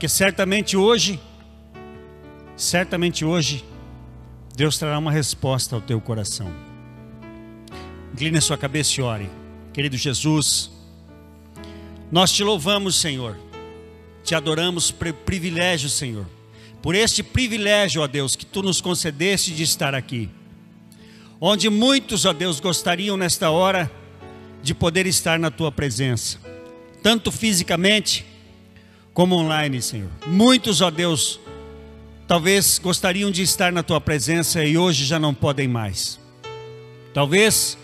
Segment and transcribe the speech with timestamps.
[0.00, 1.20] Porque certamente hoje,
[2.56, 3.62] certamente hoje,
[4.56, 6.50] Deus trará uma resposta ao teu coração.
[8.10, 9.28] Incline a sua cabeça e ore.
[9.74, 10.70] Querido Jesus,
[12.10, 13.36] nós te louvamos, Senhor.
[14.24, 16.26] Te adoramos por privilégio, Senhor.
[16.80, 20.30] Por este privilégio, ó Deus, que tu nos concedeste de estar aqui.
[21.38, 23.92] Onde muitos, ó Deus, gostariam nesta hora
[24.62, 26.38] de poder estar na tua presença,
[27.02, 28.29] tanto fisicamente
[29.12, 30.10] como online, Senhor.
[30.26, 31.40] Muitos, ó Deus,
[32.26, 36.18] talvez gostariam de estar na tua presença e hoje já não podem mais.
[37.12, 37.76] Talvez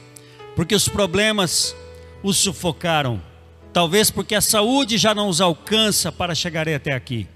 [0.54, 1.74] porque os problemas
[2.22, 3.20] os sufocaram,
[3.72, 7.28] talvez porque a saúde já não os alcança para chegar até aqui.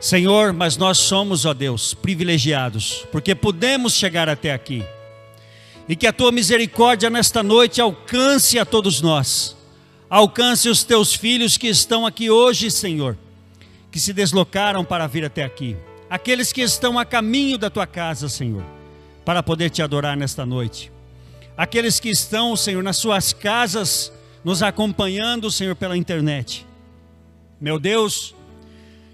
[0.00, 4.84] Senhor, mas nós somos, ó Deus, privilegiados, porque podemos chegar até aqui.
[5.88, 9.56] E que a tua misericórdia nesta noite alcance a todos nós.
[10.12, 13.16] Alcance os teus filhos que estão aqui hoje, Senhor,
[13.90, 15.74] que se deslocaram para vir até aqui.
[16.10, 18.62] Aqueles que estão a caminho da tua casa, Senhor,
[19.24, 20.92] para poder te adorar nesta noite.
[21.56, 24.12] Aqueles que estão, Senhor, nas suas casas,
[24.44, 26.66] nos acompanhando, Senhor, pela internet.
[27.58, 28.34] Meu Deus,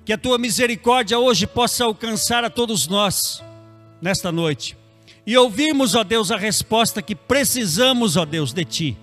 [0.05, 3.41] que a tua misericórdia hoje possa alcançar a todos nós
[4.03, 4.77] nesta noite
[5.25, 8.99] e ouvirmos, ó Deus, a resposta que precisamos, ó Deus, de Ti.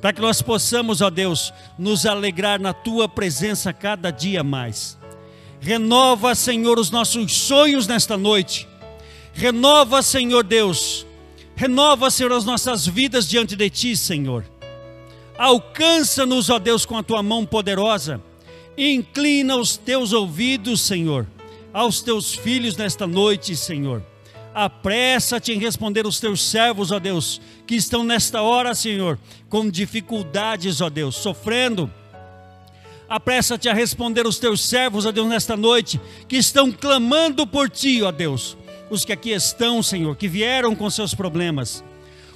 [0.00, 4.98] Para que nós possamos, ó Deus, nos alegrar na Tua presença cada dia mais.
[5.60, 8.66] Renova, Senhor, os nossos sonhos nesta noite.
[9.34, 11.06] Renova, Senhor Deus.
[11.54, 14.44] Renova, Senhor, as nossas vidas diante de Ti, Senhor.
[15.36, 18.22] Alcança-nos, ó Deus, com a Tua mão poderosa.
[18.78, 21.26] Inclina os Teus ouvidos, Senhor,
[21.74, 24.02] aos Teus filhos nesta noite, Senhor
[24.62, 30.82] Apressa-te em responder os teus servos, ó Deus, que estão nesta hora, Senhor, com dificuldades,
[30.82, 31.90] ó Deus, sofrendo.
[33.08, 38.02] Apressa-te a responder os teus servos, ó Deus, nesta noite, que estão clamando por ti,
[38.02, 38.54] ó Deus.
[38.90, 41.82] Os que aqui estão, Senhor, que vieram com seus problemas.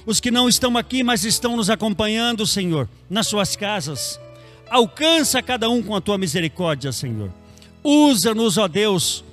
[0.03, 4.19] Os que não estão aqui, mas estão nos acompanhando, Senhor, nas suas casas.
[4.67, 7.31] Alcança cada um com a tua misericórdia, Senhor.
[7.83, 9.23] Usa-nos, ó Deus.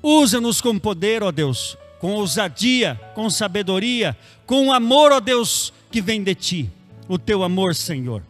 [0.00, 4.16] Usa-nos com poder, ó Deus com ousadia, com sabedoria,
[4.46, 6.70] com amor, ó Deus, que vem de ti,
[7.06, 8.22] o teu amor, Senhor.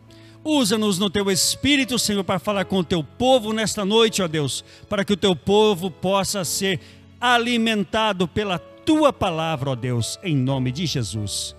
[0.42, 4.64] Usa-nos no teu espírito, Senhor, para falar com o teu povo nesta noite, ó Deus,
[4.88, 6.80] para que o teu povo possa ser
[7.20, 11.54] alimentado pela tua palavra, ó Deus, em nome de Jesus.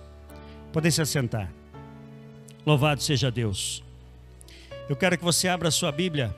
[0.72, 1.50] Pode se assentar.
[2.66, 3.82] Louvado seja Deus.
[4.88, 6.34] Eu quero que você abra a sua Bíblia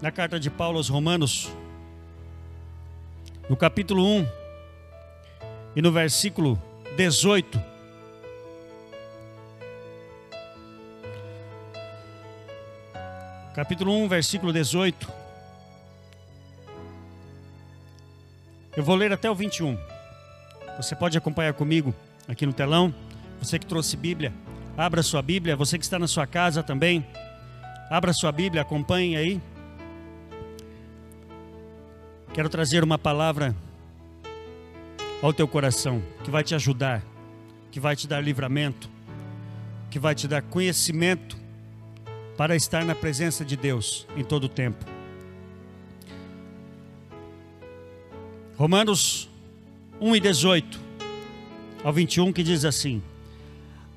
[0.00, 1.50] na carta de Paulo aos Romanos,
[3.48, 4.28] no capítulo 1
[5.76, 6.60] e no versículo
[6.96, 7.76] 18.
[13.54, 15.08] Capítulo 1, versículo 18.
[18.76, 19.78] Eu vou ler até o 21.
[20.76, 21.94] Você pode acompanhar comigo
[22.28, 22.94] aqui no telão.
[23.40, 24.32] Você que trouxe Bíblia,
[24.76, 25.56] abra sua Bíblia.
[25.56, 27.06] Você que está na sua casa também,
[27.88, 29.40] abra sua Bíblia, acompanhe aí.
[32.36, 33.56] Quero trazer uma palavra
[35.22, 37.02] ao teu coração que vai te ajudar,
[37.70, 38.90] que vai te dar livramento,
[39.90, 41.34] que vai te dar conhecimento
[42.36, 44.84] para estar na presença de Deus em todo o tempo.
[48.58, 49.30] Romanos
[49.98, 50.80] 1 e 18
[51.82, 53.02] ao 21 que diz assim: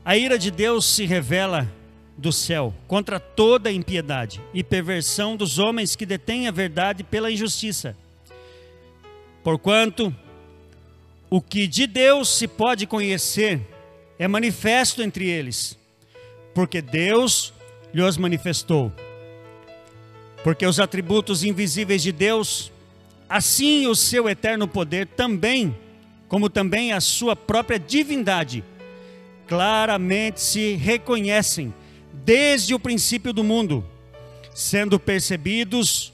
[0.06, 1.70] A ira de Deus se revela
[2.18, 7.98] do céu contra toda impiedade e perversão dos homens que detêm a verdade pela injustiça
[9.44, 10.14] Porquanto
[11.30, 13.62] o que de Deus se pode conhecer
[14.18, 15.78] é manifesto entre eles,
[16.54, 17.54] porque Deus
[17.94, 18.92] lhes manifestou.
[20.44, 22.72] Porque os atributos invisíveis de Deus,
[23.30, 25.76] assim o seu eterno poder também,
[26.28, 28.64] como também a sua própria divindade,
[29.48, 31.74] claramente se reconhecem
[32.14, 33.86] desde o princípio do mundo,
[34.54, 36.12] sendo percebidos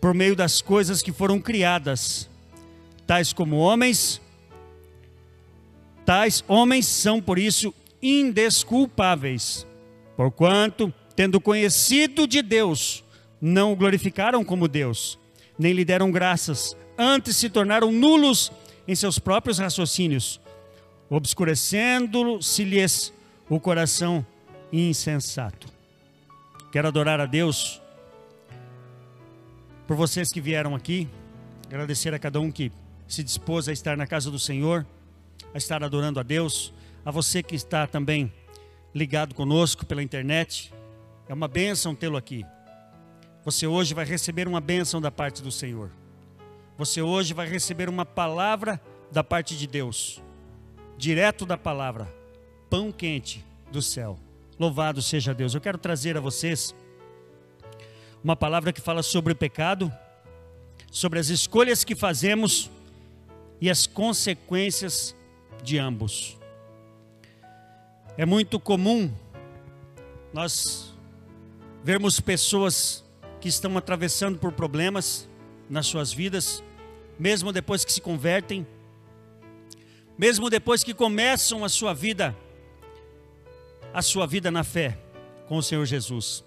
[0.00, 2.29] por meio das coisas que foram criadas
[3.10, 4.22] tais como homens,
[6.06, 9.66] tais homens são por isso indesculpáveis,
[10.16, 13.02] porquanto, tendo conhecido de Deus,
[13.40, 15.18] não o glorificaram como Deus,
[15.58, 18.52] nem lhe deram graças, antes se tornaram nulos
[18.86, 20.40] em seus próprios raciocínios,
[21.10, 23.12] obscurecendo-se-lhes
[23.48, 24.24] o coração
[24.72, 25.66] insensato.
[26.70, 27.82] Quero adorar a Deus
[29.88, 31.08] por vocês que vieram aqui,
[31.66, 32.70] agradecer a cada um que
[33.10, 34.86] se dispôs a estar na casa do Senhor,
[35.52, 36.72] a estar adorando a Deus,
[37.04, 38.32] a você que está também
[38.94, 40.72] ligado conosco pela internet,
[41.28, 42.44] É uma bênção tê-lo aqui.
[43.44, 45.88] Você hoje vai receber uma bênção da parte do Senhor.
[46.76, 48.80] Você hoje vai receber uma palavra
[49.12, 50.20] da parte de Deus,
[50.98, 52.12] direto da palavra,
[52.68, 54.18] pão quente do céu.
[54.58, 55.54] Louvado seja Deus.
[55.54, 56.74] Eu quero trazer a vocês
[58.24, 59.92] uma palavra que fala sobre o pecado,
[60.90, 62.68] sobre as escolhas que fazemos
[63.60, 65.14] e as consequências
[65.62, 66.38] de ambos.
[68.16, 69.12] É muito comum
[70.32, 70.94] nós
[71.82, 73.04] vermos pessoas
[73.40, 75.28] que estão atravessando por problemas
[75.68, 76.62] nas suas vidas,
[77.18, 78.66] mesmo depois que se convertem,
[80.18, 82.36] mesmo depois que começam a sua vida,
[83.92, 84.98] a sua vida na fé
[85.48, 86.44] com o Senhor Jesus.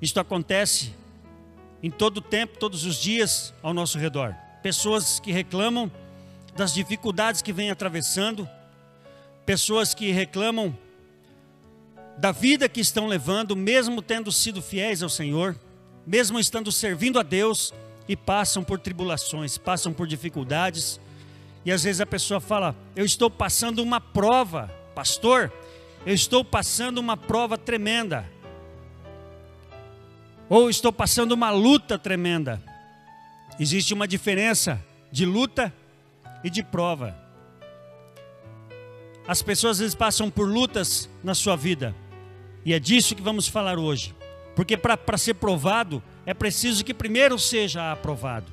[0.00, 0.94] Isto acontece
[1.82, 4.34] em todo o tempo, todos os dias ao nosso redor.
[4.62, 5.92] Pessoas que reclamam
[6.56, 8.48] das dificuldades que vêm atravessando,
[9.44, 10.76] pessoas que reclamam
[12.16, 15.56] da vida que estão levando, mesmo tendo sido fiéis ao Senhor,
[16.06, 17.74] mesmo estando servindo a Deus
[18.08, 21.00] e passam por tribulações, passam por dificuldades.
[21.64, 25.52] E às vezes a pessoa fala: Eu estou passando uma prova, pastor,
[26.06, 28.28] eu estou passando uma prova tremenda.
[30.48, 32.62] Ou estou passando uma luta tremenda.
[33.58, 34.80] Existe uma diferença
[35.10, 35.72] de luta
[36.44, 37.16] e de prova.
[39.26, 41.94] As pessoas às vezes passam por lutas na sua vida.
[42.64, 44.14] E é disso que vamos falar hoje.
[44.54, 48.52] Porque para ser provado, é preciso que primeiro seja aprovado.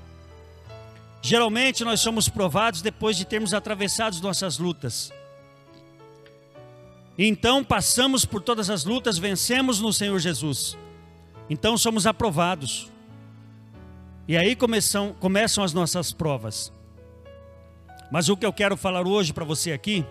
[1.21, 5.11] Geralmente nós somos provados depois de termos atravessado nossas lutas.
[7.17, 10.77] Então passamos por todas as lutas, vencemos no Senhor Jesus.
[11.49, 12.89] Então somos aprovados.
[14.27, 16.71] E aí começam, começam as nossas provas.
[18.11, 20.05] Mas o que eu quero falar hoje para você aqui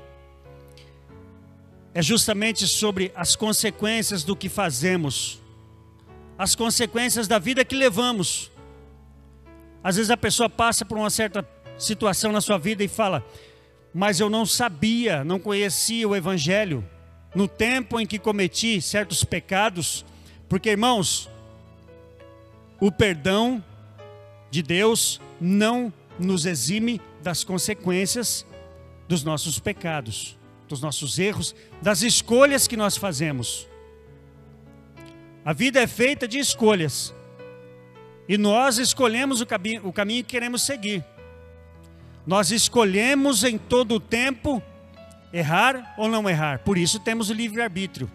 [1.92, 5.38] é justamente sobre as consequências do que fazemos,
[6.38, 8.50] as consequências da vida que levamos.
[9.84, 11.46] Às vezes a pessoa passa por uma certa
[11.76, 13.22] situação na sua vida e fala:
[13.92, 16.82] Mas eu não sabia, não conhecia o Evangelho
[17.34, 20.06] no tempo em que cometi certos pecados,
[20.48, 21.28] porque irmãos,
[22.80, 23.62] o perdão
[24.50, 28.46] de Deus não nos exime das consequências
[29.08, 33.68] dos nossos pecados, dos nossos erros, das escolhas que nós fazemos.
[35.44, 37.14] A vida é feita de escolhas.
[38.28, 41.04] E nós escolhemos o caminho, o caminho que queremos seguir.
[42.26, 44.62] Nós escolhemos em todo o tempo
[45.32, 46.60] errar ou não errar.
[46.60, 48.08] Por isso temos o livre-arbítrio.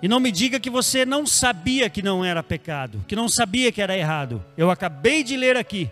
[0.00, 3.72] E não me diga que você não sabia que não era pecado, que não sabia
[3.72, 4.44] que era errado.
[4.56, 5.90] Eu acabei de ler aqui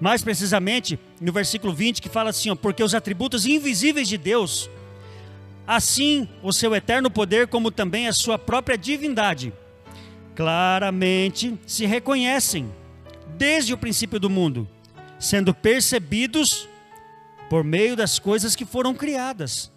[0.00, 4.68] mais precisamente no versículo 20, que fala assim: ó, porque os atributos invisíveis de Deus,
[5.66, 9.52] assim o seu eterno poder, como também a sua própria divindade,
[10.34, 12.70] claramente se reconhecem
[13.36, 14.68] desde o princípio do mundo,
[15.18, 16.68] sendo percebidos
[17.48, 19.72] por meio das coisas que foram criadas.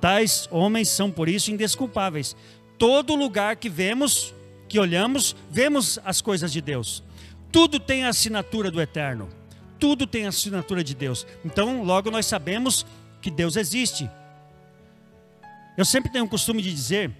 [0.00, 2.34] Tais homens são por isso indesculpáveis.
[2.78, 4.34] Todo lugar que vemos,
[4.66, 7.04] que olhamos, vemos as coisas de Deus.
[7.52, 9.28] Tudo tem a assinatura do eterno
[9.80, 11.26] tudo tem a assinatura de Deus.
[11.44, 12.86] Então, logo nós sabemos
[13.20, 14.08] que Deus existe.
[15.76, 17.10] Eu sempre tenho o costume de dizer,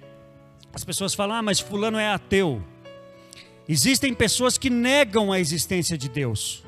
[0.72, 2.62] as pessoas falam: "Ah, mas fulano é ateu".
[3.68, 6.64] Existem pessoas que negam a existência de Deus.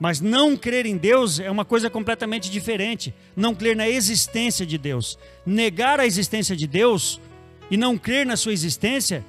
[0.00, 3.12] Mas não crer em Deus é uma coisa completamente diferente.
[3.34, 5.18] Não crer na existência de Deus.
[5.44, 7.20] Negar a existência de Deus
[7.68, 9.24] e não crer na sua existência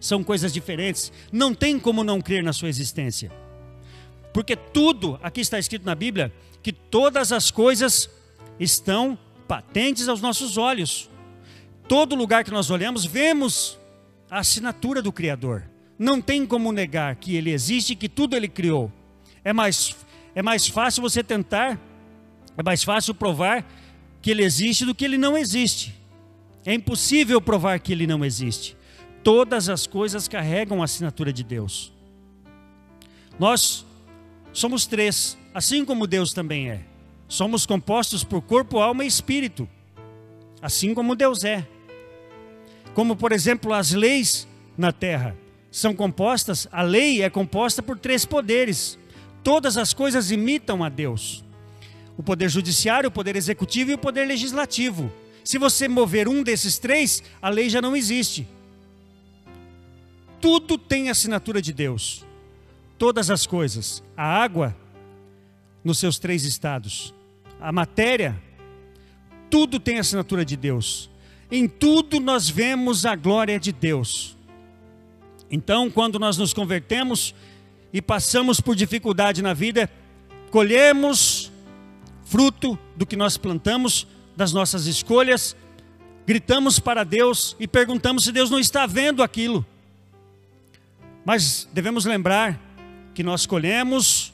[0.00, 1.12] são coisas diferentes.
[1.30, 3.30] Não tem como não crer na sua existência.
[4.34, 8.10] Porque tudo, aqui está escrito na Bíblia, que todas as coisas
[8.58, 11.08] estão patentes aos nossos olhos.
[11.86, 13.78] Todo lugar que nós olhamos, vemos
[14.28, 15.62] a assinatura do Criador.
[15.96, 18.90] Não tem como negar que Ele existe e que tudo Ele criou.
[19.44, 19.94] É mais,
[20.34, 21.78] é mais fácil você tentar,
[22.58, 23.64] é mais fácil provar
[24.20, 25.94] que Ele existe do que Ele não existe.
[26.66, 28.76] É impossível provar que Ele não existe.
[29.22, 31.92] Todas as coisas carregam a assinatura de Deus.
[33.38, 33.86] Nós
[34.54, 36.80] somos três, assim como Deus também é.
[37.28, 39.68] Somos compostos por corpo, alma e espírito,
[40.62, 41.66] assim como Deus é.
[42.94, 44.46] Como, por exemplo, as leis
[44.78, 45.36] na terra
[45.70, 48.96] são compostas, a lei é composta por três poderes.
[49.42, 51.44] Todas as coisas imitam a Deus:
[52.16, 55.12] o poder judiciário, o poder executivo e o poder legislativo.
[55.42, 58.46] Se você mover um desses três, a lei já não existe.
[60.40, 62.24] Tudo tem assinatura de Deus
[62.98, 64.02] todas as coisas.
[64.16, 64.76] A água,
[65.82, 67.14] nos seus três estados.
[67.60, 68.40] A matéria,
[69.50, 71.10] tudo tem assinatura de Deus.
[71.50, 74.36] Em tudo nós vemos a glória de Deus.
[75.50, 77.34] Então, quando nós nos convertemos
[77.92, 79.88] e passamos por dificuldade na vida,
[80.50, 81.52] colhemos
[82.24, 85.54] fruto do que nós plantamos, das nossas escolhas,
[86.26, 89.64] gritamos para Deus e perguntamos se Deus não está vendo aquilo.
[91.24, 92.58] Mas devemos lembrar
[93.14, 94.32] que nós colhemos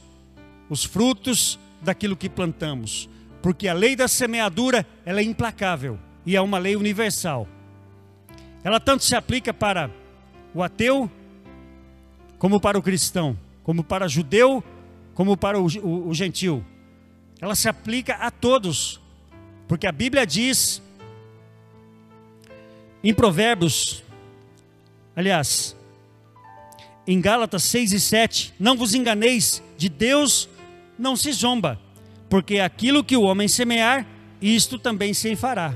[0.68, 3.08] os frutos daquilo que plantamos,
[3.42, 7.46] porque a lei da semeadura ela é implacável e é uma lei universal.
[8.62, 9.90] Ela tanto se aplica para
[10.54, 11.10] o ateu,
[12.38, 14.64] como para o cristão, como para o judeu,
[15.14, 16.64] como para o, o, o gentil.
[17.40, 19.00] Ela se aplica a todos,
[19.66, 20.82] porque a Bíblia diz
[23.02, 24.02] em Provérbios,
[25.16, 25.74] aliás,
[27.12, 30.48] em Gálatas 6 e 7, não vos enganeis, de Deus
[30.96, 31.76] não se zomba,
[32.28, 34.06] porque aquilo que o homem semear,
[34.40, 35.74] isto também se fará.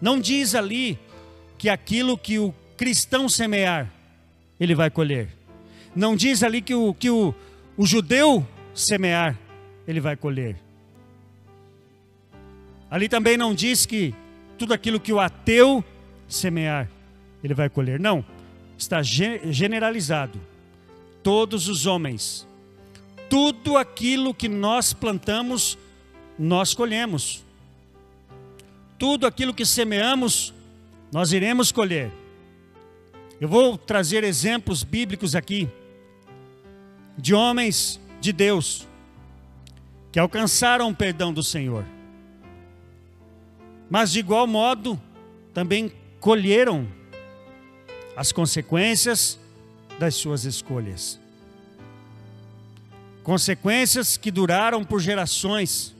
[0.00, 0.98] Não diz ali
[1.56, 3.88] que aquilo que o cristão semear,
[4.58, 5.28] ele vai colher.
[5.94, 7.32] Não diz ali que o, que o,
[7.76, 8.44] o judeu
[8.74, 9.38] semear,
[9.86, 10.56] ele vai colher.
[12.90, 14.12] Ali também não diz que
[14.58, 15.84] tudo aquilo que o ateu
[16.28, 16.90] semear,
[17.44, 18.00] ele vai colher.
[18.00, 18.24] Não,
[18.76, 20.40] está generalizado.
[21.22, 22.46] Todos os homens,
[23.30, 25.78] tudo aquilo que nós plantamos,
[26.38, 27.44] nós colhemos.
[28.98, 30.52] Tudo aquilo que semeamos,
[31.12, 32.10] nós iremos colher.
[33.40, 35.68] Eu vou trazer exemplos bíblicos aqui
[37.18, 38.86] de homens de Deus
[40.12, 41.84] que alcançaram o perdão do Senhor.
[43.90, 45.00] Mas de igual modo
[45.52, 46.86] também colheram
[48.16, 49.38] as consequências
[49.98, 51.18] das suas escolhas.
[53.22, 55.94] Consequências que duraram por gerações,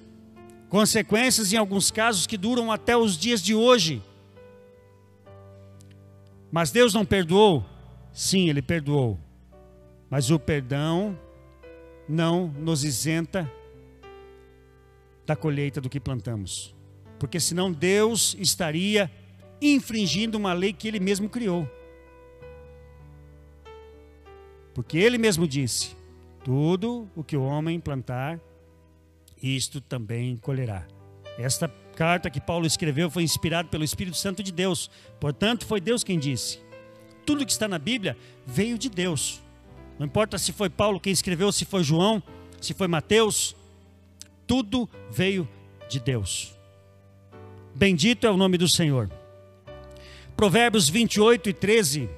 [0.68, 4.02] consequências em alguns casos que duram até os dias de hoje.
[6.50, 7.64] Mas Deus não perdoou?
[8.12, 9.18] Sim, Ele perdoou.
[10.10, 11.18] Mas o perdão
[12.08, 13.50] não nos isenta
[15.24, 16.74] da colheita do que plantamos.
[17.18, 19.10] Porque senão Deus estaria
[19.62, 21.70] infringindo uma lei que Ele mesmo criou.
[24.74, 25.96] Porque Ele mesmo disse:
[26.44, 28.40] tudo o que o homem plantar,
[29.42, 30.86] isto também colherá.
[31.38, 34.90] Esta carta que Paulo escreveu foi inspirada pelo Espírito Santo de Deus.
[35.20, 36.60] Portanto, foi Deus quem disse.
[37.24, 39.40] Tudo que está na Bíblia veio de Deus.
[39.98, 42.22] Não importa se foi Paulo quem escreveu, se foi João,
[42.60, 43.54] se foi Mateus,
[44.46, 45.48] tudo veio
[45.88, 46.54] de Deus.
[47.74, 49.10] Bendito é o nome do Senhor.
[50.36, 52.10] Provérbios 28 e 13.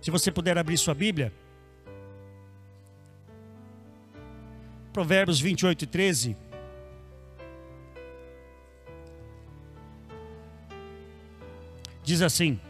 [0.00, 1.32] Se você puder abrir sua Bíblia.
[4.94, 6.36] Provérbios 28 e 13.
[12.04, 12.60] Diz assim: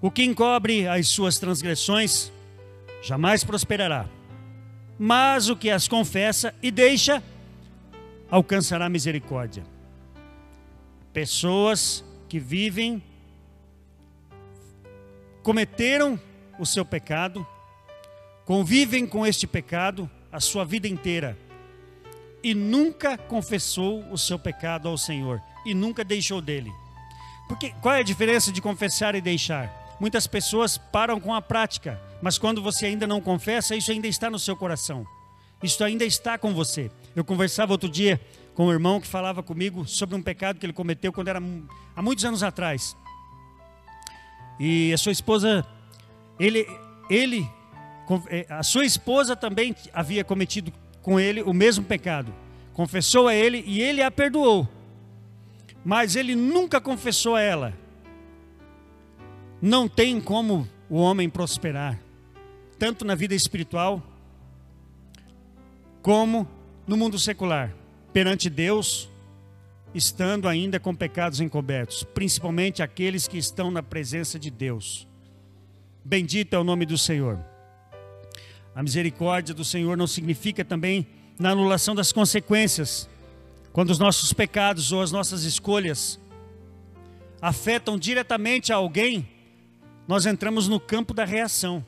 [0.00, 2.30] O que encobre as suas transgressões
[3.02, 4.08] jamais prosperará,
[4.96, 7.20] mas o que as confessa e deixa
[8.30, 9.64] alcançará misericórdia.
[11.12, 13.02] Pessoas que vivem,
[15.42, 16.16] cometeram
[16.60, 17.44] o seu pecado,
[18.50, 21.38] convivem com este pecado a sua vida inteira
[22.42, 26.72] e nunca confessou o seu pecado ao Senhor e nunca deixou dele.
[27.46, 29.96] Porque qual é a diferença de confessar e deixar?
[30.00, 34.28] Muitas pessoas param com a prática, mas quando você ainda não confessa, isso ainda está
[34.28, 35.06] no seu coração.
[35.62, 36.90] Isso ainda está com você.
[37.14, 38.20] Eu conversava outro dia
[38.52, 41.40] com um irmão que falava comigo sobre um pecado que ele cometeu quando era
[41.94, 42.96] há muitos anos atrás.
[44.58, 45.64] E a sua esposa,
[46.36, 46.66] ele,
[47.08, 47.48] ele,
[48.48, 52.34] a sua esposa também havia cometido com ele o mesmo pecado.
[52.72, 54.68] Confessou a ele e ele a perdoou.
[55.84, 57.74] Mas ele nunca confessou a ela.
[59.60, 62.00] Não tem como o homem prosperar,
[62.78, 64.02] tanto na vida espiritual
[66.02, 66.48] como
[66.86, 67.74] no mundo secular
[68.12, 69.08] perante Deus,
[69.94, 75.06] estando ainda com pecados encobertos, principalmente aqueles que estão na presença de Deus.
[76.04, 77.49] Bendito é o nome do Senhor.
[78.74, 81.06] A misericórdia do Senhor não significa também
[81.38, 83.08] na anulação das consequências,
[83.72, 86.20] quando os nossos pecados ou as nossas escolhas
[87.40, 89.28] afetam diretamente alguém,
[90.06, 91.84] nós entramos no campo da reação.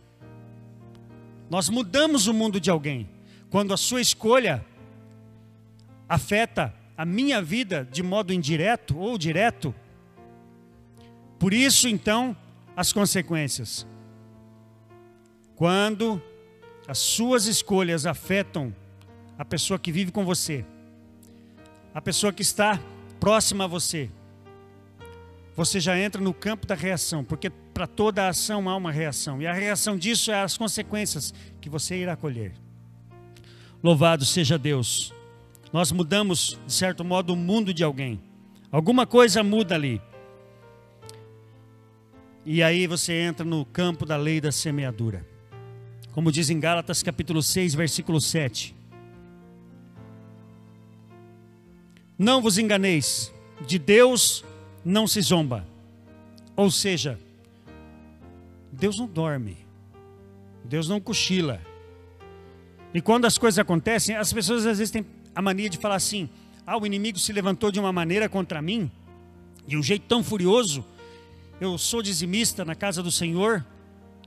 [1.51, 3.09] Nós mudamos o mundo de alguém.
[3.51, 4.65] Quando a sua escolha
[6.09, 9.75] afeta a minha vida de modo indireto ou direto.
[11.39, 12.37] Por isso, então,
[12.77, 13.87] as consequências.
[15.57, 16.23] Quando
[16.87, 18.75] as suas escolhas afetam
[19.39, 20.65] a pessoa que vive com você,
[21.95, 22.81] a pessoa que está
[23.21, 24.11] próxima a você,
[25.55, 29.47] você já entra no campo da reação, porque para toda ação há uma reação, e
[29.47, 32.53] a reação disso é as consequências que você irá colher.
[33.83, 35.13] Louvado seja Deus.
[35.73, 38.21] Nós mudamos, de certo modo, o mundo de alguém.
[38.71, 40.01] Alguma coisa muda ali.
[42.45, 45.32] E aí você entra no campo da lei da semeadura.
[46.13, 48.77] Como diz em Gálatas capítulo 6, versículo 7.
[52.19, 53.33] Não vos enganeis,
[53.67, 54.45] de Deus
[54.85, 55.67] não se zomba.
[56.55, 57.19] Ou seja,
[58.71, 59.57] Deus não dorme,
[60.63, 61.61] Deus não cochila.
[62.93, 66.29] E quando as coisas acontecem, as pessoas às vezes têm a mania de falar assim:
[66.67, 68.91] ah, o inimigo se levantou de uma maneira contra mim,
[69.67, 70.85] de um jeito tão furioso.
[71.59, 73.65] Eu sou dizimista na casa do Senhor,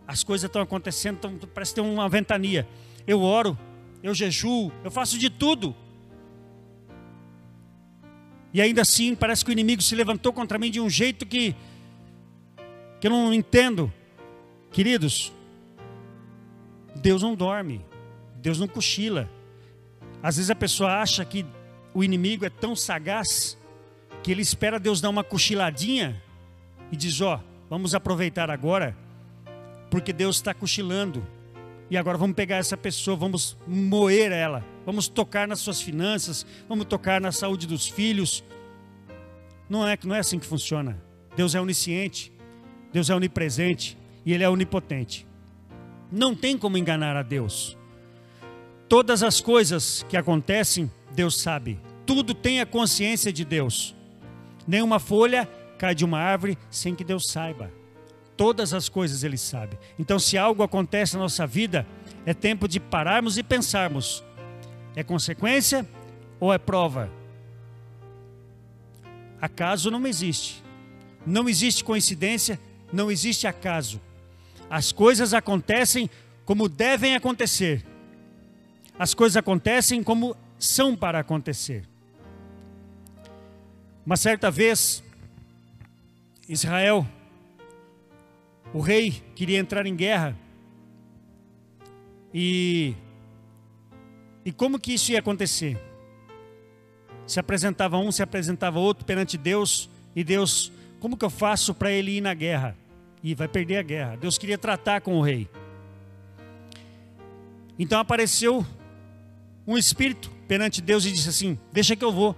[0.08, 2.68] as coisas estão acontecendo, tão, parece ter uma ventania.
[3.08, 3.58] Eu oro,
[4.04, 5.76] eu jejuo, eu faço de tudo.
[8.54, 11.56] E ainda assim, parece que o inimigo se levantou contra mim de um jeito que,
[13.02, 13.92] que eu não entendo.
[14.72, 15.34] Queridos,
[16.96, 17.84] Deus não dorme,
[18.38, 19.30] Deus não cochila.
[20.22, 21.46] Às vezes a pessoa acha que
[21.94, 23.58] o inimigo é tão sagaz
[24.24, 26.22] que ele espera Deus dar uma cochiladinha
[26.92, 27.40] e diz: Ó, oh,
[27.70, 28.98] vamos aproveitar agora,
[29.90, 31.26] porque Deus está cochilando.
[31.90, 36.86] E agora vamos pegar essa pessoa, vamos moer ela, vamos tocar nas suas finanças, vamos
[36.86, 38.44] tocar na saúde dos filhos.
[39.70, 41.02] Não é, não é assim que funciona.
[41.36, 42.32] Deus é onisciente,
[42.92, 45.28] Deus é onipresente e Ele é onipotente.
[46.12, 47.78] Não tem como enganar a Deus.
[48.88, 51.80] Todas as coisas que acontecem, Deus sabe.
[52.06, 53.96] Tudo tem a consciência de Deus.
[54.68, 57.72] Nenhuma folha cai de uma árvore sem que Deus saiba.
[58.38, 59.78] Todas as coisas Ele sabe.
[59.98, 61.88] Então, se algo acontece na nossa vida,
[62.26, 64.24] é tempo de pararmos e pensarmos:
[64.96, 65.88] é consequência
[66.40, 67.10] ou é prova?
[69.42, 70.64] Acaso não existe.
[71.26, 72.60] Não existe coincidência,
[72.92, 74.02] não existe acaso.
[74.70, 76.10] As coisas acontecem
[76.46, 77.86] como devem acontecer.
[78.98, 81.88] As coisas acontecem como são para acontecer.
[84.06, 85.04] Uma certa vez,
[86.48, 87.08] Israel,
[88.76, 90.38] o rei queria entrar em guerra.
[92.34, 92.94] E,
[94.44, 95.80] e como que isso ia acontecer?
[97.26, 101.90] Se apresentava um, se apresentava outro perante Deus, e Deus, como que eu faço para
[101.90, 102.76] ele ir na guerra?
[103.24, 104.18] E vai perder a guerra.
[104.18, 105.48] Deus queria tratar com o rei.
[107.80, 108.66] Então apareceu
[109.66, 112.36] um espírito perante Deus e disse assim: Deixa que eu vou,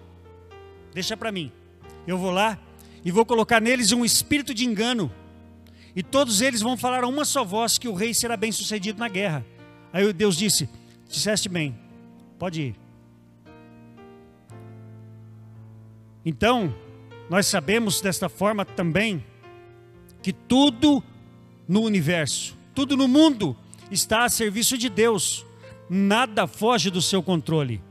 [0.93, 1.51] deixa para mim.
[2.05, 2.59] Eu vou lá
[3.03, 5.11] e vou colocar neles um espírito de engano.
[5.97, 8.99] E todos eles vão falar a uma só voz que o rei será bem sucedido
[8.99, 9.43] na guerra.
[9.91, 10.69] Aí Deus disse:
[11.09, 11.75] Disseste bem,
[12.37, 12.75] pode ir.
[16.23, 16.71] Então,
[17.31, 19.25] nós sabemos desta forma também
[20.21, 21.03] que tudo
[21.67, 23.57] no universo, tudo no mundo
[23.89, 25.43] está a serviço de Deus.
[25.89, 27.81] Nada foge do seu controle.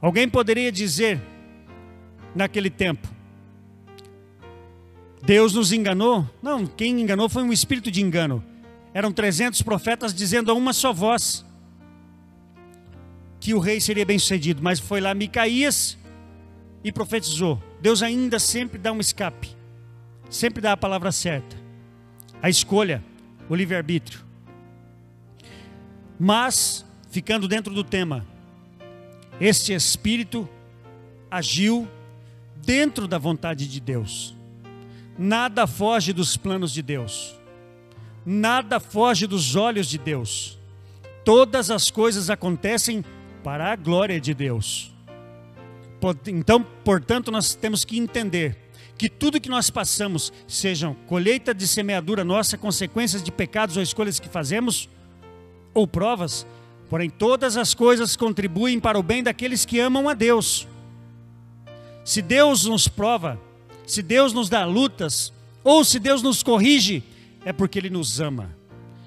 [0.00, 1.22] Alguém poderia dizer
[2.34, 3.06] naquele tempo:
[5.22, 6.28] Deus nos enganou?
[6.42, 8.44] Não, quem enganou foi um espírito de engano.
[8.94, 11.44] Eram 300 profetas dizendo a uma só voz
[13.40, 15.98] que o rei seria bem sucedido, mas foi lá Micaías
[16.82, 17.62] e profetizou.
[17.80, 19.50] Deus ainda sempre dá um escape,
[20.30, 21.56] sempre dá a palavra certa,
[22.42, 23.04] a escolha,
[23.48, 24.20] o livre-arbítrio.
[26.18, 28.26] Mas, ficando dentro do tema,
[29.40, 30.48] este espírito
[31.30, 31.88] agiu
[32.56, 34.35] dentro da vontade de Deus.
[35.18, 37.34] Nada foge dos planos de Deus.
[38.24, 40.58] Nada foge dos olhos de Deus.
[41.24, 43.04] Todas as coisas acontecem
[43.42, 44.92] para a glória de Deus.
[46.26, 48.58] Então, portanto, nós temos que entender
[48.98, 54.18] que tudo que nós passamos, sejam colheita de semeadura nossa, consequências de pecados ou escolhas
[54.18, 54.88] que fazemos,
[55.74, 56.46] ou provas,
[56.88, 60.66] porém todas as coisas contribuem para o bem daqueles que amam a Deus.
[62.04, 63.38] Se Deus nos prova,
[63.86, 67.02] se Deus nos dá lutas, ou se Deus nos corrige,
[67.44, 68.54] é porque Ele nos ama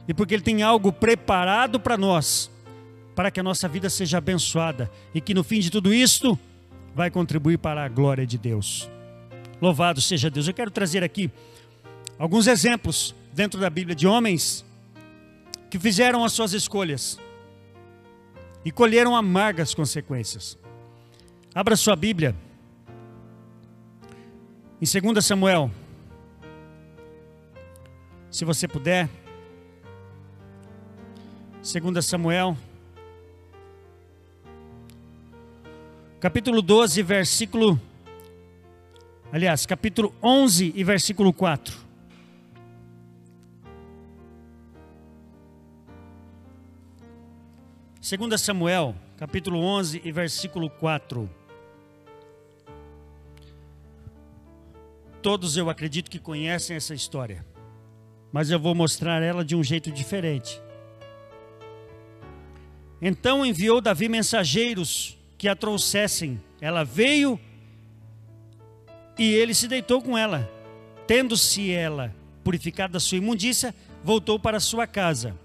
[0.07, 2.49] e porque Ele tem algo preparado para nós,
[3.13, 6.39] para que a nossa vida seja abençoada e que no fim de tudo isto
[6.95, 8.89] vai contribuir para a glória de Deus.
[9.61, 10.47] Louvado seja Deus.
[10.47, 11.29] Eu quero trazer aqui
[12.17, 14.65] alguns exemplos dentro da Bíblia de homens
[15.69, 17.19] que fizeram as suas escolhas
[18.63, 20.57] e colheram amargas consequências.
[21.53, 22.35] Abra sua Bíblia
[24.81, 25.69] em 2 Samuel,
[28.31, 29.09] se você puder,
[31.61, 32.57] 2 Samuel,
[36.19, 37.79] capítulo 12, versículo
[39.31, 41.77] Aliás, capítulo 11 e versículo 4.
[48.01, 51.29] Segunda Samuel, capítulo 11 e versículo 4.
[55.29, 57.45] Todos eu acredito que conhecem essa história,
[58.31, 60.59] mas eu vou mostrar ela de um jeito diferente.
[62.99, 66.41] Então enviou Davi mensageiros que a trouxessem.
[66.59, 67.39] Ela veio
[69.19, 70.49] e ele se deitou com ela.
[71.05, 72.11] Tendo-se ela
[72.43, 75.37] purificado da sua imundícia, voltou para sua casa.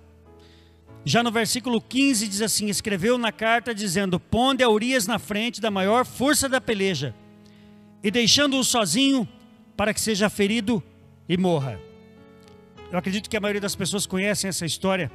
[1.04, 5.60] Já no versículo 15 diz assim: Escreveu na carta dizendo: Ponde a Urias na frente
[5.60, 7.14] da maior força da peleja,
[8.02, 9.28] e deixando-o sozinho,
[9.76, 10.82] para que seja ferido
[11.28, 11.78] e morra.
[12.90, 15.10] Eu acredito que a maioria das pessoas conhecem essa história.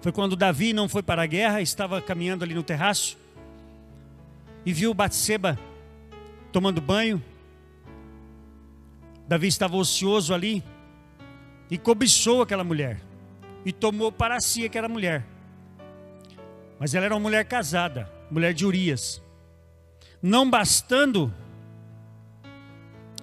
[0.00, 3.18] Foi quando Davi não foi para a guerra, estava caminhando ali no terraço
[4.64, 5.58] e viu Batseba
[6.52, 7.22] tomando banho.
[9.26, 10.62] Davi estava ocioso ali
[11.70, 13.00] e cobiçou aquela mulher
[13.64, 15.26] e tomou para si aquela mulher.
[16.78, 19.20] Mas ela era uma mulher casada, mulher de Urias.
[20.22, 21.32] Não bastando,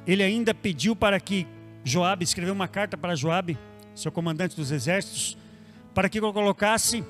[0.05, 1.47] ele ainda pediu para que
[1.83, 3.57] Joabe escreveu uma carta para Joabe,
[3.93, 5.37] seu comandante dos exércitos,
[5.93, 7.03] para que colocasse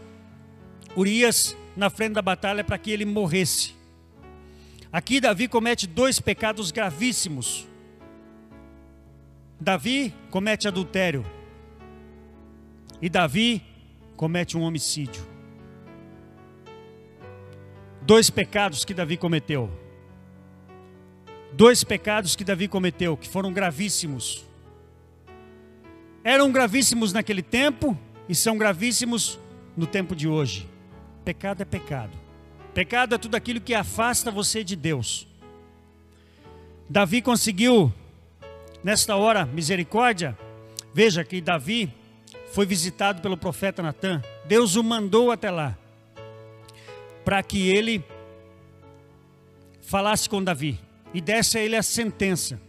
[0.95, 3.73] Urias na frente da batalha para que ele morresse.
[4.91, 7.67] Aqui Davi comete dois pecados gravíssimos.
[9.59, 11.25] Davi comete adultério.
[13.01, 13.61] E Davi
[14.15, 15.21] comete um homicídio.
[18.01, 19.84] Dois pecados que Davi cometeu.
[21.55, 24.43] Dois pecados que Davi cometeu, que foram gravíssimos.
[26.21, 29.39] Eram gravíssimos naquele tempo e são gravíssimos
[29.77, 30.67] no tempo de hoje.
[31.23, 32.11] Pecado é pecado.
[32.73, 35.29] Pecado é tudo aquilo que afasta você de Deus.
[36.89, 37.93] Davi conseguiu,
[38.83, 40.37] nesta hora, misericórdia.
[40.93, 41.89] Veja que Davi
[42.51, 44.21] foi visitado pelo profeta Natan.
[44.43, 45.77] Deus o mandou até lá
[47.23, 48.03] para que ele
[49.81, 50.84] falasse com Davi
[51.15, 52.59] e desse a ele a sentença.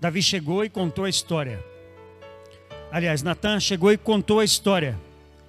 [0.00, 1.62] Davi chegou e contou a história.
[2.92, 4.96] Aliás, Natan chegou e contou a história.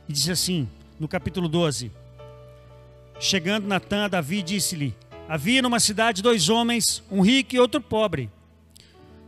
[0.09, 0.67] E disse assim,
[0.99, 1.91] no capítulo 12:
[3.19, 4.95] Chegando Natan a Davi, disse-lhe:
[5.29, 8.31] Havia numa cidade dois homens, um rico e outro pobre.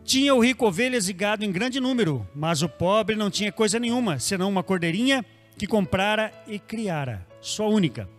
[0.03, 3.77] Tinha o rico ovelhas e gado em grande número, mas o pobre não tinha coisa
[3.77, 5.23] nenhuma, senão uma cordeirinha
[5.59, 8.09] que comprara e criara, sua única.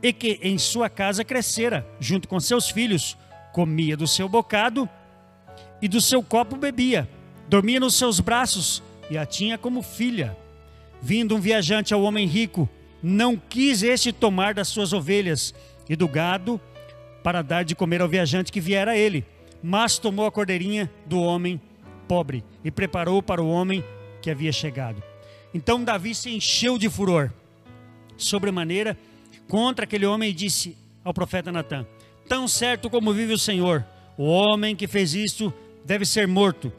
[0.00, 3.16] E que em sua casa crescera, junto com seus filhos,
[3.52, 4.88] comia do seu bocado
[5.82, 7.08] e do seu copo bebia,
[7.48, 10.36] dormia nos seus braços e a tinha como filha.
[11.02, 12.68] Vindo um viajante ao homem rico,
[13.02, 15.54] não quis este tomar das suas ovelhas
[15.88, 16.60] e do gado
[17.22, 19.24] para dar de comer ao viajante que viera a ele,
[19.62, 21.60] mas tomou a cordeirinha do homem
[22.06, 23.84] pobre e preparou para o homem
[24.20, 25.02] que havia chegado.
[25.52, 27.30] Então Davi se encheu de furor,
[28.16, 28.96] sobremaneira,
[29.48, 31.86] contra aquele homem e disse ao profeta Natã:
[32.30, 33.84] Tão certo como vive o Senhor,
[34.16, 35.52] o homem que fez isto
[35.84, 36.72] deve ser morto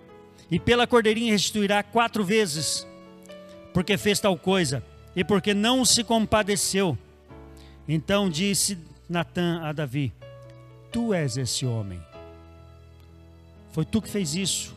[0.49, 2.87] e pela cordeirinha restituirá quatro vezes,
[3.73, 4.81] porque fez tal coisa
[5.13, 6.97] e porque não se compadeceu.
[7.85, 8.77] Então disse
[9.09, 10.13] Natã a Davi:
[10.89, 12.01] Tu és esse homem.
[13.73, 14.73] Foi tu que fez isso,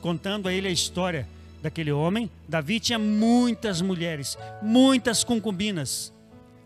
[0.00, 1.28] contando a ele a história
[1.60, 2.30] daquele homem.
[2.46, 6.12] Davi tinha muitas mulheres, muitas concubinas.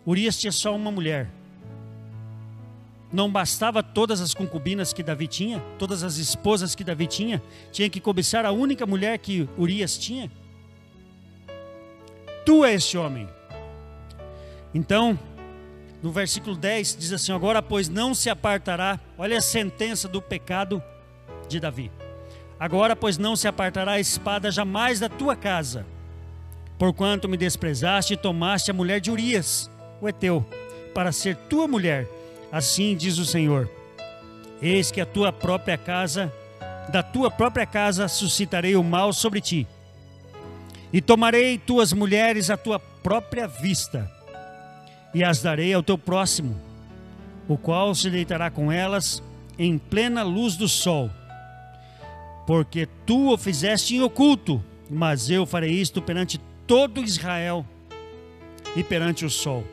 [0.07, 1.31] Urias tinha só uma mulher.
[3.13, 7.91] Não bastava todas as concubinas que Davi tinha, todas as esposas que Davi tinha, tinha
[7.91, 10.31] que cobiçar a única mulher que Urias tinha.
[12.47, 13.29] Tu és esse homem.
[14.75, 15.19] Então,
[16.03, 20.83] no versículo 10 diz assim: Agora, pois, não se apartará, olha a sentença do pecado
[21.49, 21.91] de Davi.
[22.59, 25.85] Agora, pois, não se apartará a espada jamais da tua casa,
[26.79, 29.71] porquanto me desprezaste e tomaste a mulher de Urias,
[30.01, 30.47] o Eteu,
[30.95, 32.09] para ser tua mulher
[32.53, 33.67] Assim diz o Senhor:
[34.61, 36.31] Eis que a tua própria casa,
[36.93, 39.67] da tua própria casa suscitarei o mal sobre ti,
[40.93, 44.11] e tomarei tuas mulheres à tua própria vista,
[45.15, 46.55] e as darei ao teu próximo,
[47.49, 49.23] o qual se deitará com elas
[49.59, 51.11] em plena luz do sol.
[52.47, 57.65] Porque tu o fizeste em oculto, mas eu farei isto perante todo Israel
[58.77, 59.65] e perante o sol.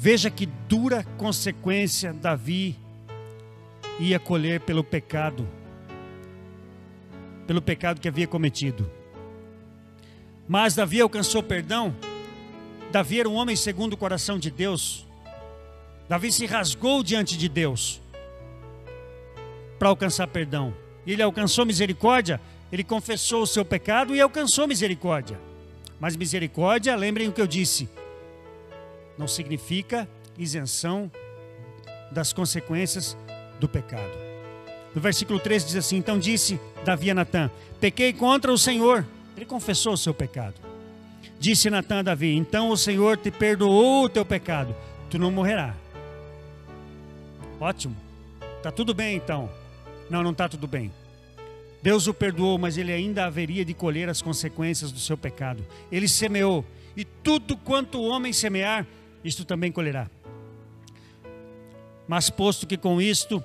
[0.00, 2.78] Veja que dura consequência Davi
[3.98, 5.44] ia colher pelo pecado,
[7.48, 8.88] pelo pecado que havia cometido.
[10.46, 11.92] Mas Davi alcançou perdão.
[12.92, 15.04] Davi era um homem segundo o coração de Deus.
[16.08, 18.00] Davi se rasgou diante de Deus.
[19.80, 20.74] para alcançar perdão.
[21.04, 25.38] Ele alcançou misericórdia, ele confessou o seu pecado e alcançou misericórdia.
[25.98, 27.88] Mas misericórdia, lembrem o que eu disse,
[29.18, 31.10] não significa isenção
[32.10, 33.16] das consequências
[33.58, 34.28] do pecado.
[34.94, 37.50] No versículo 13 diz assim: Então disse Davi a Natã:
[37.80, 39.04] Pequei contra o Senhor.
[39.36, 40.54] Ele confessou o seu pecado.
[41.38, 44.74] Disse Natã a Davi: Então o Senhor te perdoou o teu pecado,
[45.10, 45.74] tu não morrerás.
[47.60, 47.96] Ótimo.
[48.62, 49.50] Tá tudo bem então.
[50.08, 50.90] Não, não está tudo bem.
[51.82, 55.64] Deus o perdoou, mas ele ainda haveria de colher as consequências do seu pecado.
[55.92, 56.64] Ele semeou,
[56.96, 58.86] e tudo quanto o homem semear,
[59.28, 60.10] isto também colherá.
[62.08, 63.42] Mas posto que com isto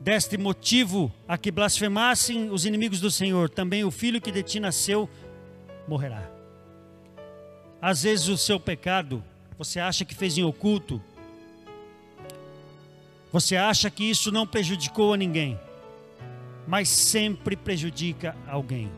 [0.00, 4.60] deste motivo a que blasfemassem os inimigos do Senhor, também o filho que de ti
[4.60, 5.08] nasceu
[5.88, 6.30] morrerá.
[7.80, 9.24] Às vezes o seu pecado,
[9.56, 11.00] você acha que fez em oculto,
[13.32, 15.58] você acha que isso não prejudicou a ninguém
[16.70, 18.88] mas sempre prejudica alguém.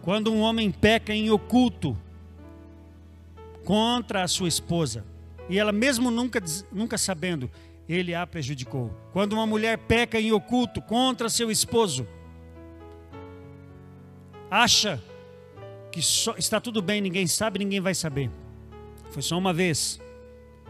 [0.00, 1.98] Quando um homem peca em oculto
[3.64, 5.04] contra a sua esposa,
[5.48, 7.50] e ela mesmo nunca, nunca sabendo,
[7.88, 8.90] ele a prejudicou.
[9.12, 12.06] Quando uma mulher peca em oculto contra seu esposo,
[14.50, 15.02] acha
[15.92, 18.30] que só, está tudo bem, ninguém sabe, ninguém vai saber.
[19.10, 20.00] Foi só uma vez.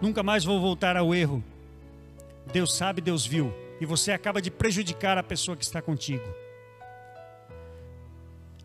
[0.03, 1.43] Nunca mais vou voltar ao erro.
[2.53, 6.25] Deus sabe, Deus viu e você acaba de prejudicar a pessoa que está contigo.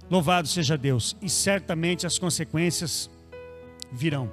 [0.10, 3.10] Louvado seja Deus, e certamente as consequências
[3.92, 4.32] virão,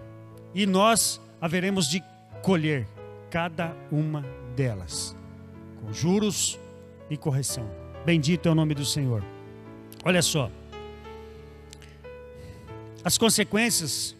[0.54, 2.02] e nós haveremos de
[2.42, 2.86] colher
[3.30, 5.16] cada uma delas,
[5.80, 6.58] com juros
[7.10, 7.68] e correção.
[8.04, 9.22] Bendito é o nome do Senhor.
[10.04, 10.50] Olha só,
[13.04, 14.14] as consequências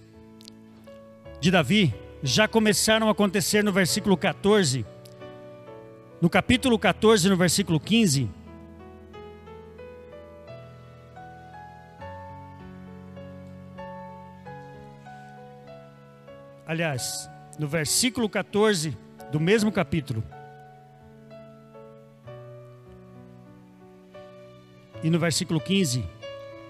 [1.40, 4.84] de Davi já começaram a acontecer no versículo 14
[6.20, 8.28] no capítulo 14, no versículo 15.
[16.66, 18.96] Aliás, no versículo 14
[19.30, 20.22] do mesmo capítulo.
[25.02, 26.04] E no versículo 15,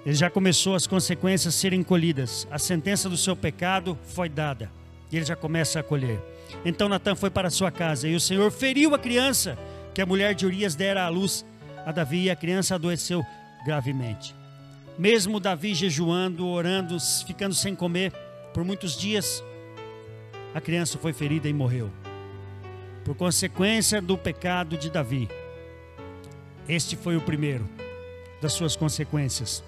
[0.05, 2.47] ele já começou as consequências a serem colhidas.
[2.51, 4.71] A sentença do seu pecado foi dada.
[5.11, 6.21] E ele já começa a colher.
[6.65, 9.57] Então Natan foi para sua casa e o Senhor feriu a criança
[9.95, 11.45] que a mulher de Urias dera à luz
[11.87, 13.25] a Davi e a criança adoeceu
[13.65, 14.35] gravemente.
[14.99, 18.13] Mesmo Davi jejuando, orando, ficando sem comer
[18.53, 19.43] por muitos dias,
[20.57, 21.91] a criança foi ferida e morreu.
[23.05, 25.29] Por consequência do pecado de Davi.
[26.67, 27.69] Este foi o primeiro
[28.41, 29.63] das suas consequências.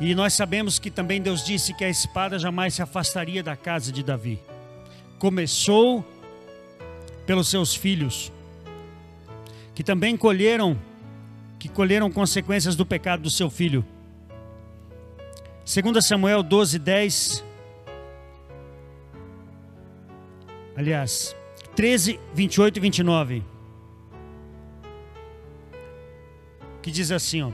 [0.00, 3.92] E nós sabemos que também Deus disse que a espada jamais se afastaria da casa
[3.92, 4.40] de Davi
[5.18, 6.02] começou
[7.26, 8.32] pelos seus filhos,
[9.74, 10.74] que também colheram
[11.58, 13.84] que colheram consequências do pecado do seu filho.
[15.66, 17.53] 2 Samuel 12, 10.
[20.76, 21.36] Aliás,
[21.76, 23.42] 13, 28 e 29.
[26.82, 27.50] Que diz assim, ó.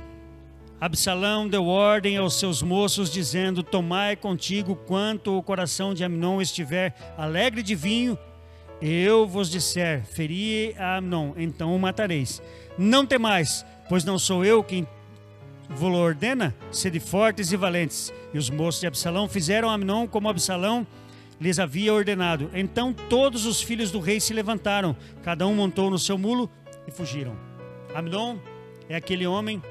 [0.80, 6.94] Absalão deu ordem aos seus moços, dizendo: Tomai contigo quanto o coração de Amnon estiver
[7.18, 8.18] alegre de vinho.
[8.80, 12.42] Eu vos disser: Feri a Amnon, então o matareis.
[12.78, 14.88] Não temais, pois não sou eu quem
[15.68, 18.10] vos ordena, sede fortes e valentes.
[18.32, 20.86] E os moços de Absalão fizeram Amnon como Absalão
[21.40, 22.50] lhes havia ordenado.
[22.52, 26.50] Então todos os filhos do rei se levantaram, cada um montou no seu mulo
[26.86, 27.36] e fugiram.
[27.94, 28.36] Amnon
[28.88, 29.62] é aquele homem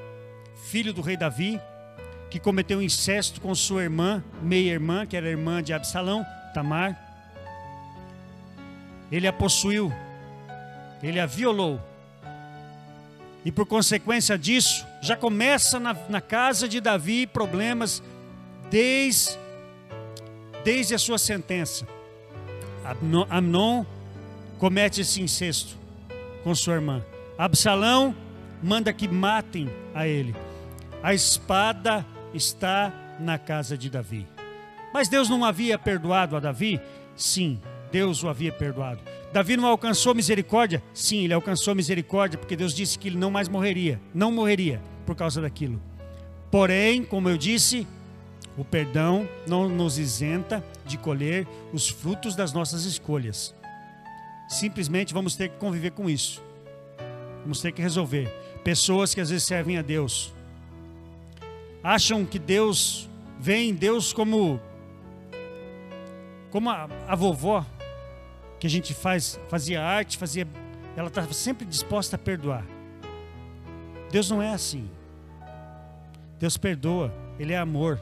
[0.66, 1.60] filho do rei Davi,
[2.30, 6.98] que cometeu incesto com sua irmã, meia-irmã, que era irmã de Absalão, Tamar.
[9.10, 9.92] Ele a possuiu,
[11.02, 11.80] ele a violou.
[13.44, 18.02] E por consequência disso, já começa na, na casa de Davi problemas
[18.70, 19.36] desde,
[20.64, 21.86] desde a sua sentença.
[23.28, 23.84] Amnon
[24.58, 25.76] comete esse incesto
[26.42, 27.04] com sua irmã.
[27.36, 28.14] Absalão
[28.62, 30.34] manda que matem a ele
[31.02, 34.26] a espada está na casa de Davi.
[34.92, 36.80] Mas Deus não havia perdoado a Davi?
[37.16, 39.00] Sim, Deus o havia perdoado.
[39.32, 40.82] Davi não alcançou misericórdia?
[40.92, 45.14] Sim, ele alcançou misericórdia, porque Deus disse que ele não mais morreria, não morreria por
[45.14, 45.80] causa daquilo.
[46.50, 47.86] Porém, como eu disse,
[48.60, 53.54] o perdão não nos isenta de colher os frutos das nossas escolhas.
[54.46, 56.42] Simplesmente vamos ter que conviver com isso.
[57.40, 58.28] Vamos ter que resolver.
[58.62, 60.34] Pessoas que às vezes servem a Deus,
[61.82, 64.60] acham que Deus vem Deus como
[66.50, 67.64] como a, a vovó
[68.58, 70.46] que a gente faz fazia arte, fazia
[70.94, 72.66] ela está sempre disposta a perdoar.
[74.10, 74.90] Deus não é assim.
[76.38, 77.98] Deus perdoa, Ele é amor.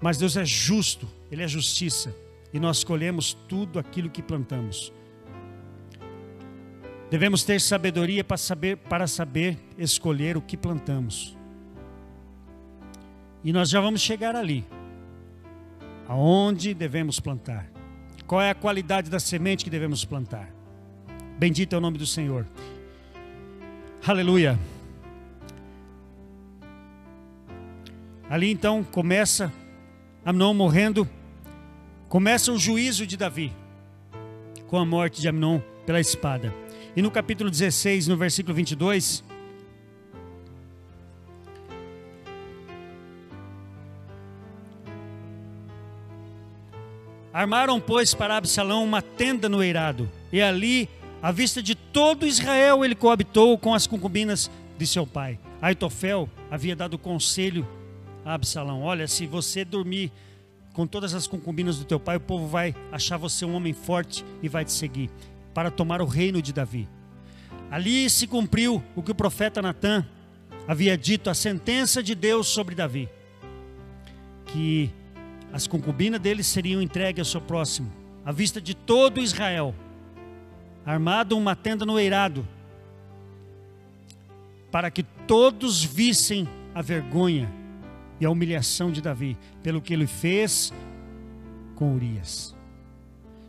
[0.00, 2.14] Mas Deus é justo, Ele é justiça.
[2.52, 4.92] E nós escolhemos tudo aquilo que plantamos.
[7.10, 11.36] Devemos ter sabedoria para saber, para saber escolher o que plantamos.
[13.42, 14.64] E nós já vamos chegar ali.
[16.08, 17.70] Aonde devemos plantar?
[18.26, 20.52] Qual é a qualidade da semente que devemos plantar?
[21.38, 22.46] Bendito é o nome do Senhor.
[24.06, 24.58] Aleluia.
[28.28, 29.52] Ali então começa
[30.24, 31.08] Amnon morrendo,
[32.08, 33.52] começa o juízo de Davi
[34.66, 36.54] com a morte de Amnon pela espada.
[36.94, 39.24] E no capítulo 16, no versículo 22,
[47.32, 50.88] Armaram, pois, para Absalão uma tenda no eirado, e ali,
[51.22, 55.38] à vista de todo Israel, ele coabitou com as concubinas de seu pai.
[55.62, 57.66] Aitofel havia dado conselho
[58.24, 60.12] Absalão: Olha, se você dormir
[60.72, 64.24] com todas as concubinas do teu pai, o povo vai achar você um homem forte
[64.42, 65.10] e vai te seguir
[65.52, 66.88] para tomar o reino de Davi.
[67.70, 70.06] Ali se cumpriu o que o profeta Natan
[70.66, 73.08] havia dito, a sentença de Deus sobre Davi,
[74.46, 74.90] que
[75.52, 77.92] as concubinas dele seriam entregues ao seu próximo,
[78.24, 79.74] à vista de todo Israel,
[80.84, 82.46] armado uma tenda no eirado,
[84.70, 87.59] para que todos vissem a vergonha
[88.20, 90.72] e a humilhação de Davi, pelo que ele fez
[91.74, 92.54] com Urias.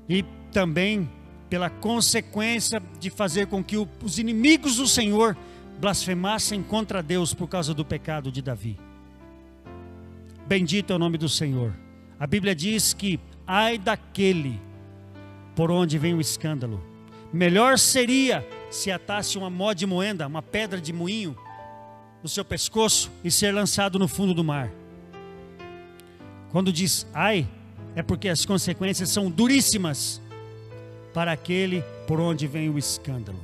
[0.08, 1.10] E também
[1.50, 5.36] pela consequência de fazer com que os inimigos do Senhor
[5.80, 8.80] blasfemassem contra Deus por causa do pecado de Davi.
[10.48, 11.74] Bendito é o nome do Senhor.
[12.20, 14.62] A Bíblia diz que ai daquele
[15.56, 16.82] por onde vem o escândalo.
[17.34, 21.36] Melhor seria se atasse uma mó de moenda, uma pedra de moinho,
[22.22, 24.72] no seu pescoço e ser lançado no fundo do mar.
[26.52, 27.48] Quando diz ai,
[27.96, 30.22] é porque as consequências são duríssimas
[31.14, 33.40] para aquele por onde vem o escândalo.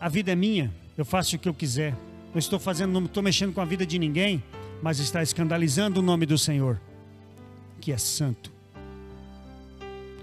[0.00, 1.94] A vida é minha, eu faço o que eu quiser.
[2.32, 4.42] Não estou fazendo, não estou mexendo com a vida de ninguém,
[4.82, 6.80] mas está escandalizando o nome do Senhor,
[7.80, 8.52] que é santo.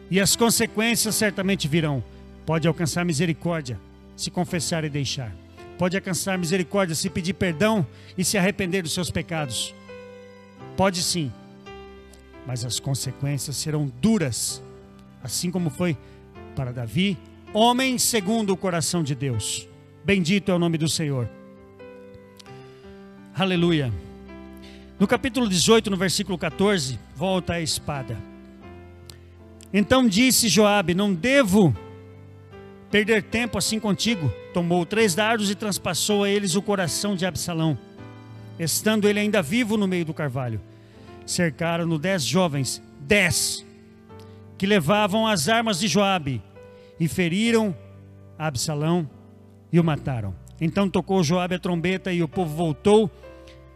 [0.10, 2.04] E as consequências certamente virão.
[2.46, 3.80] Pode alcançar misericórdia
[4.16, 5.34] se confessar e deixar.
[5.82, 7.84] Pode alcançar misericórdia se pedir perdão
[8.16, 9.74] e se arrepender dos seus pecados.
[10.78, 11.34] Pode sim,
[12.46, 14.62] mas as consequências serão duras
[15.24, 15.98] assim como foi
[16.56, 17.18] para Davi,
[17.52, 19.68] homem segundo o coração de Deus.
[20.06, 21.28] Bendito é o nome do Senhor.
[23.34, 23.92] Aleluia.
[25.00, 28.16] No capítulo 18, no versículo 14, volta a espada.
[29.74, 31.76] Então disse Joabe: Não devo
[32.92, 34.32] perder tempo assim contigo.
[34.54, 37.78] Tomou três dardos e transpassou a eles o coração de Absalão,
[38.60, 40.60] estando ele ainda vivo no meio do carvalho.
[41.26, 43.66] Cercaram-no dez jovens, dez
[44.58, 46.42] que levavam as armas de Joabe
[47.00, 47.76] e feriram
[48.38, 49.10] Absalão
[49.72, 50.36] e o mataram.
[50.60, 53.10] Então tocou Joabe a trombeta e o povo voltou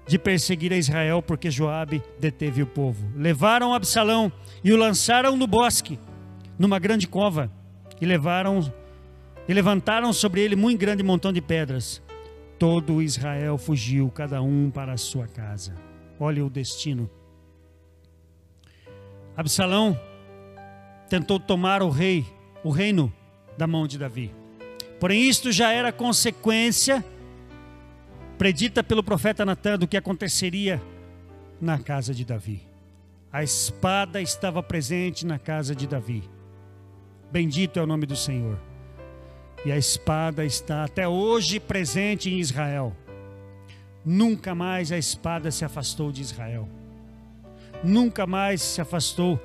[0.07, 3.07] de perseguir a Israel, porque Joabe deteve o povo.
[3.15, 4.31] Levaram Absalão
[4.63, 5.97] e o lançaram no bosque,
[6.59, 7.49] numa grande cova,
[7.99, 8.71] e levaram
[9.47, 12.01] e levantaram sobre ele muito grande montão de pedras.
[12.57, 15.75] Todo Israel fugiu, cada um para a sua casa.
[16.19, 17.09] Olha o destino.
[19.35, 19.99] Absalão
[21.09, 22.25] tentou tomar o rei,
[22.63, 23.11] o reino
[23.57, 24.31] da mão de Davi.
[24.99, 27.03] Porém, isto já era consequência
[28.37, 30.81] predita pelo profeta Natan do que aconteceria
[31.59, 32.61] na casa de Davi.
[33.31, 36.23] A espada estava presente na casa de Davi.
[37.31, 38.57] Bendito é o nome do Senhor.
[39.65, 42.95] E a espada está até hoje presente em Israel.
[44.05, 46.69] Nunca mais a espada se afastou de Israel.
[47.83, 49.39] Nunca mais se afastou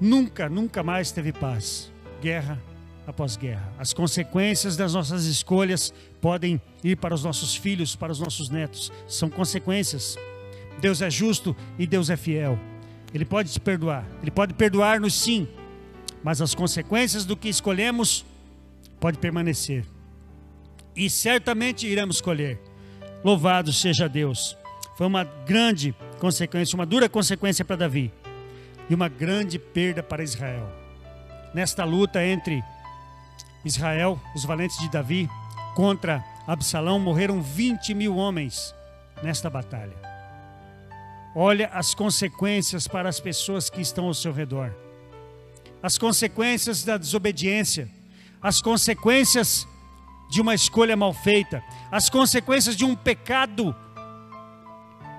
[0.00, 1.90] Nunca, nunca mais teve paz.
[2.20, 2.60] Guerra
[3.06, 3.72] após guerra.
[3.78, 8.92] As consequências das nossas escolhas podem ir para os nossos filhos, para os nossos netos.
[9.08, 10.16] São consequências.
[10.80, 12.58] Deus é justo e Deus é fiel.
[13.12, 14.06] Ele pode te perdoar.
[14.22, 15.48] Ele pode perdoar-nos sim.
[16.22, 18.24] Mas as consequências do que escolhemos
[19.00, 19.84] pode permanecer.
[20.94, 22.58] E certamente iremos colher.
[23.24, 24.56] Louvado seja Deus.
[24.96, 28.12] Foi uma grande consequência, uma dura consequência para Davi
[28.88, 30.68] e uma grande perda para Israel.
[31.54, 32.62] Nesta luta entre
[33.64, 35.28] Israel, os valentes de Davi,
[35.74, 38.74] contra Absalão, morreram 20 mil homens
[39.22, 39.96] nesta batalha.
[41.34, 44.74] Olha as consequências para as pessoas que estão ao seu redor,
[45.82, 47.88] as consequências da desobediência,
[48.42, 49.66] as consequências
[50.30, 53.74] de uma escolha mal feita, as consequências de um pecado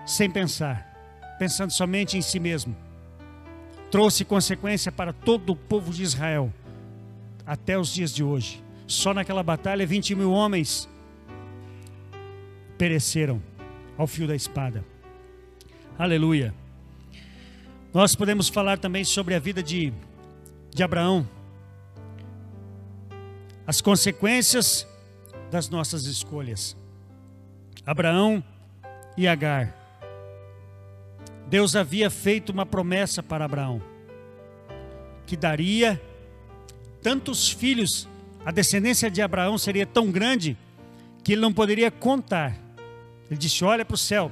[0.06, 2.76] sem pensar, pensando somente em si mesmo.
[3.92, 6.54] Trouxe consequência para todo o povo de Israel
[7.46, 8.64] até os dias de hoje.
[8.86, 10.88] Só naquela batalha, 20 mil homens
[12.78, 13.42] pereceram
[13.98, 14.86] ao fio da espada.
[15.98, 16.54] Aleluia.
[17.94, 19.92] Nós podemos falar também sobre a vida de,
[20.74, 21.28] de Abraão,
[23.70, 24.88] as consequências
[25.52, 26.76] das nossas escolhas.
[27.86, 28.44] Abraão
[29.16, 29.76] e Agar.
[31.48, 33.80] Deus havia feito uma promessa para Abraão,
[35.28, 36.02] que daria
[37.04, 38.10] tantos filhos,
[38.44, 40.58] a descendência de Abraão seria tão grande
[41.24, 42.58] que ele não poderia contar.
[43.30, 44.32] Ele disse: Olha para o céu,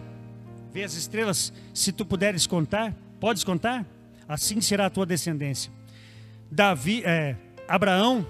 [0.73, 3.85] vê as estrelas, se tu puderes contar, podes contar?
[4.27, 5.71] Assim será a tua descendência.
[6.49, 7.35] Davi, é,
[7.67, 8.25] Abraão,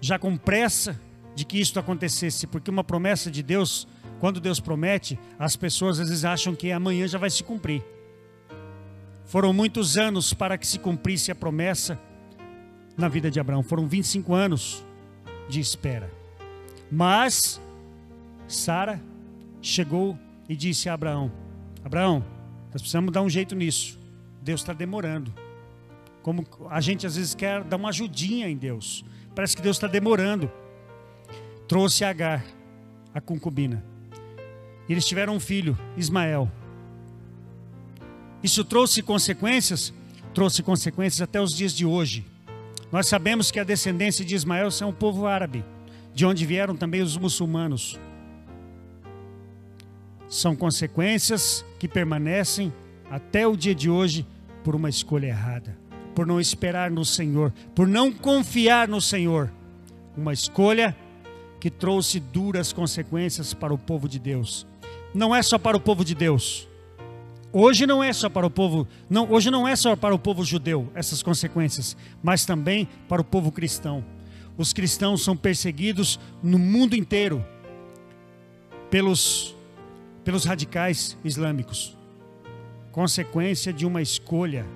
[0.00, 1.00] já com pressa
[1.34, 3.86] de que isto acontecesse, porque uma promessa de Deus
[4.18, 7.84] quando Deus promete, as pessoas às vezes acham que amanhã já vai se cumprir.
[9.24, 11.98] Foram muitos anos para que se cumprisse a promessa
[12.96, 13.62] na vida de Abraão.
[13.62, 14.84] Foram 25 anos
[15.48, 16.10] de espera.
[16.90, 17.60] Mas
[18.48, 19.00] Sara
[19.60, 20.18] chegou
[20.48, 21.30] e disse a Abraão:
[21.84, 22.24] Abraão,
[22.72, 23.98] nós precisamos dar um jeito nisso.
[24.42, 25.32] Deus está demorando.
[26.22, 29.04] Como a gente às vezes quer dar uma ajudinha em Deus.
[29.38, 30.50] Parece que Deus está demorando.
[31.68, 32.44] Trouxe Agar,
[33.14, 33.84] a concubina.
[34.88, 36.50] E eles tiveram um filho, Ismael.
[38.42, 39.94] Isso trouxe consequências?
[40.34, 42.26] Trouxe consequências até os dias de hoje.
[42.90, 45.64] Nós sabemos que a descendência de Ismael são o povo árabe,
[46.12, 47.96] de onde vieram também os muçulmanos.
[50.26, 52.72] São consequências que permanecem
[53.08, 54.26] até o dia de hoje
[54.64, 55.78] por uma escolha errada,
[56.18, 59.52] por não esperar no Senhor, por não confiar no Senhor.
[60.16, 60.96] Uma escolha
[61.60, 64.66] que trouxe duras consequências para o povo de Deus
[65.14, 66.68] não é só para o povo de Deus.
[67.52, 70.44] Hoje não é só para o povo, não, hoje não é só para o povo
[70.44, 74.04] judeu essas consequências, mas também para o povo cristão.
[74.56, 77.46] Os cristãos são perseguidos no mundo inteiro
[78.90, 79.54] pelos
[80.24, 81.96] pelos radicais islâmicos.
[82.90, 84.66] Consequência de uma escolha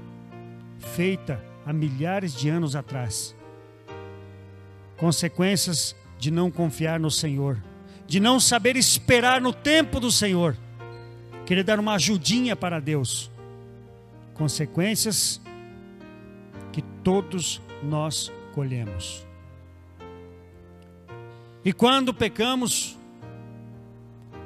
[0.82, 3.34] feita há milhares de anos atrás.
[4.96, 7.58] Consequências de não confiar no Senhor
[8.12, 10.54] de não saber esperar no tempo do Senhor,
[11.46, 13.30] querer dar uma ajudinha para Deus.
[14.34, 15.40] Consequências
[16.72, 19.26] que todos nós colhemos.
[21.64, 22.98] E quando pecamos,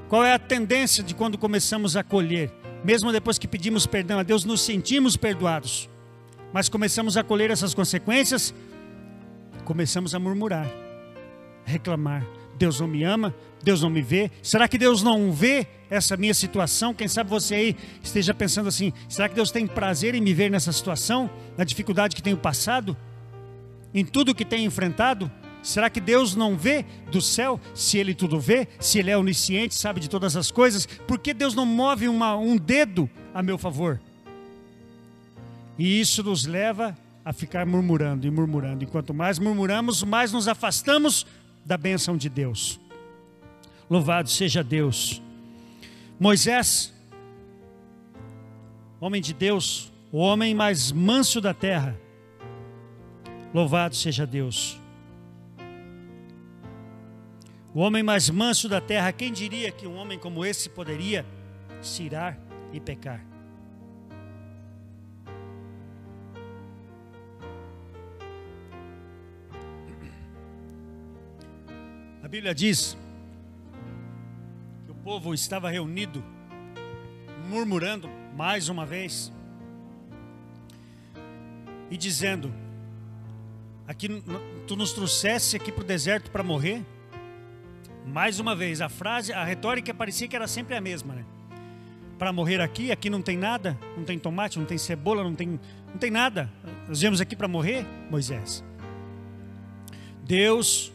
[0.08, 2.52] qual é a tendência de quando começamos a colher?
[2.84, 5.90] Mesmo depois que pedimos perdão a Deus, nos sentimos perdoados,
[6.56, 8.54] mas começamos a colher essas consequências,
[9.66, 10.66] começamos a murmurar,
[11.66, 12.26] reclamar,
[12.56, 14.30] Deus não me ama, Deus não me vê.
[14.42, 16.94] Será que Deus não vê essa minha situação?
[16.94, 20.50] Quem sabe você aí esteja pensando assim: será que Deus tem prazer em me ver
[20.50, 21.28] nessa situação,
[21.58, 22.96] na dificuldade que tenho passado,
[23.92, 25.30] em tudo que tenho enfrentado?
[25.62, 27.60] Será que Deus não vê do céu?
[27.74, 31.34] Se Ele tudo vê, se Ele é onisciente, sabe de todas as coisas, por que
[31.34, 34.00] Deus não move uma, um dedo a meu favor?
[35.78, 38.84] E isso nos leva a ficar murmurando e murmurando.
[38.84, 41.26] E quanto mais murmuramos, mais nos afastamos
[41.64, 42.80] da bênção de Deus.
[43.90, 45.20] Louvado seja Deus.
[46.18, 46.94] Moisés,
[49.00, 51.98] homem de Deus, o homem mais manso da terra.
[53.52, 54.80] Louvado seja Deus.
[57.74, 61.26] O homem mais manso da terra, quem diria que um homem como esse poderia
[61.82, 62.38] se irar
[62.72, 63.35] e pecar?
[72.36, 72.98] Bíblia diz
[74.84, 76.22] que o povo estava reunido,
[77.48, 79.32] murmurando mais uma vez
[81.90, 82.52] e dizendo:
[83.88, 84.22] Aqui
[84.66, 86.84] tu nos trouxesse aqui para o deserto para morrer.
[88.06, 91.24] Mais uma vez, a frase, a retórica parecia que era sempre a mesma, né?
[92.18, 95.58] Para morrer aqui, aqui não tem nada, não tem tomate, não tem cebola, não tem,
[95.88, 96.52] não tem nada.
[96.86, 98.62] Nós viemos aqui para morrer, Moisés.
[100.22, 100.92] Deus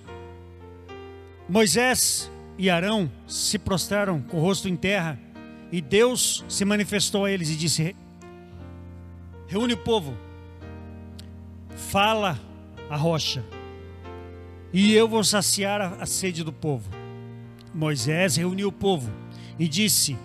[1.52, 5.20] Moisés e Arão se prostraram com o rosto em terra
[5.70, 7.94] e Deus se manifestou a eles e disse:
[9.50, 10.18] Reúne o povo,
[11.76, 12.40] fala
[12.90, 13.44] a rocha,
[14.72, 16.90] e eu vou saciar a sede do povo.
[17.74, 19.12] Moisés reuniu o povo
[19.60, 20.18] e disse: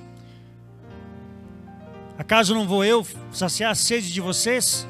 [2.17, 4.87] Acaso não vou eu saciar a sede de vocês?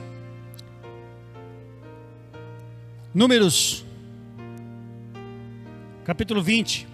[3.15, 3.86] Números
[6.07, 6.87] capítulo 20.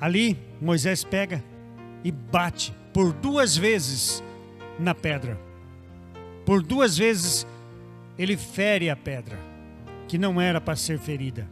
[0.00, 1.44] Ali, Moisés pega
[2.02, 4.24] e bate por duas vezes
[4.78, 5.38] na pedra.
[6.46, 7.46] Por duas vezes
[8.18, 9.38] ele fere a pedra,
[10.08, 11.46] que não era para ser ferida.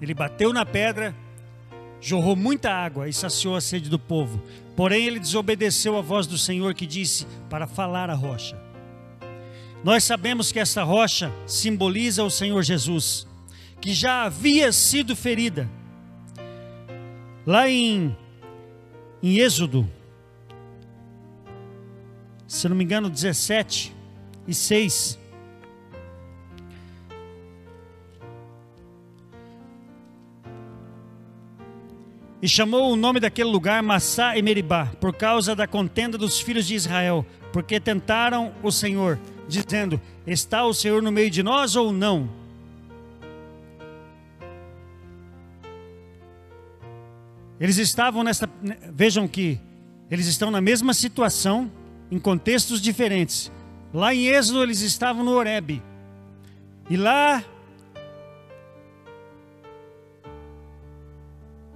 [0.00, 1.12] Ele bateu na pedra,
[2.00, 4.42] jorrou muita água e saciou a sede do povo.
[4.74, 8.60] Porém, ele desobedeceu a voz do Senhor que disse para falar a rocha.
[9.82, 13.26] Nós sabemos que essa rocha simboliza o Senhor Jesus,
[13.80, 15.68] que já havia sido ferida
[17.46, 18.16] Lá em,
[19.22, 19.88] em Êxodo,
[22.48, 23.94] se não me engano, 17
[24.48, 25.16] e 6.
[32.40, 36.66] E chamou o nome daquele lugar Massá e Meribá, por causa da contenda dos filhos
[36.66, 39.18] de Israel, porque tentaram o Senhor,
[39.48, 42.28] dizendo: Está o Senhor no meio de nós ou não?
[47.58, 48.48] Eles estavam nessa.
[48.92, 49.58] Vejam que
[50.10, 51.70] eles estão na mesma situação,
[52.10, 53.50] em contextos diferentes.
[53.94, 55.82] Lá em Êxodo, eles estavam no Horebe.
[56.90, 57.42] E lá.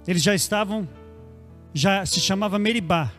[0.07, 0.87] Eles já estavam.
[1.73, 3.11] Já se chamava Meribá.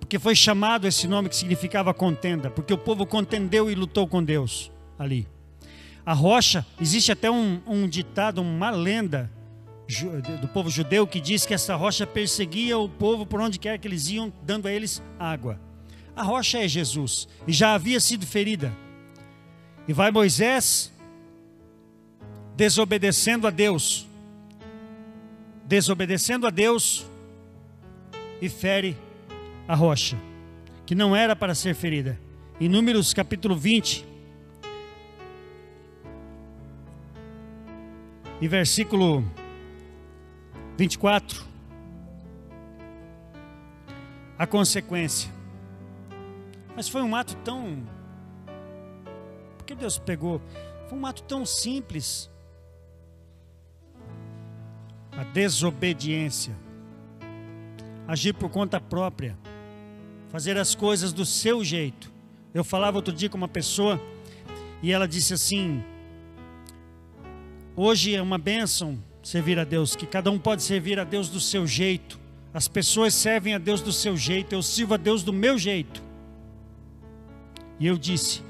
[0.00, 2.50] Porque foi chamado esse nome que significava contenda.
[2.50, 5.26] Porque o povo contendeu e lutou com Deus ali.
[6.04, 9.30] A rocha, existe até um, um ditado, uma lenda
[10.40, 13.86] do povo judeu que diz que essa rocha perseguia o povo por onde quer que
[13.86, 15.60] eles iam, dando a eles água.
[16.14, 18.72] A rocha é Jesus e já havia sido ferida.
[19.86, 20.92] E vai Moisés
[22.56, 24.05] desobedecendo a Deus,
[25.66, 27.06] desobedecendo a Deus
[28.40, 28.96] e fere
[29.68, 30.16] a rocha,
[30.84, 32.18] que não era para ser ferida.
[32.60, 34.06] Em Números capítulo 20,
[38.40, 39.24] e versículo
[40.76, 41.44] 24.
[44.38, 45.30] A consequência.
[46.74, 47.82] Mas foi um ato tão.
[49.56, 50.42] Porque Deus pegou?
[50.88, 52.30] Foi um ato tão simples.
[55.16, 56.54] A desobediência.
[58.06, 59.36] Agir por conta própria.
[60.28, 62.12] Fazer as coisas do seu jeito.
[62.52, 64.00] Eu falava outro dia com uma pessoa
[64.82, 65.82] e ela disse assim:
[67.74, 71.40] Hoje é uma bênção servir a Deus, que cada um pode servir a Deus do
[71.40, 72.18] seu jeito.
[72.54, 76.02] As pessoas servem a Deus do seu jeito, eu sirvo a Deus do meu jeito.
[77.78, 78.42] E eu disse: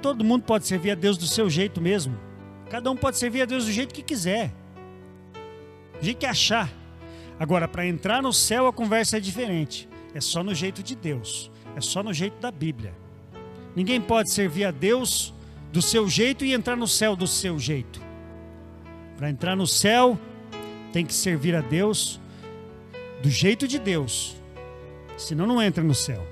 [0.00, 2.18] todo mundo pode servir a Deus do seu jeito mesmo.
[2.68, 4.52] Cada um pode servir a Deus do jeito que quiser,
[6.02, 6.70] jeito que achar.
[7.38, 9.88] Agora, para entrar no céu, a conversa é diferente.
[10.14, 12.94] É só no jeito de Deus, é só no jeito da Bíblia.
[13.74, 15.32] Ninguém pode servir a Deus
[15.72, 18.00] do seu jeito e entrar no céu do seu jeito.
[19.16, 20.18] Para entrar no céu,
[20.92, 22.20] tem que servir a Deus
[23.22, 24.36] do jeito de Deus,
[25.16, 26.26] senão não entra no céu.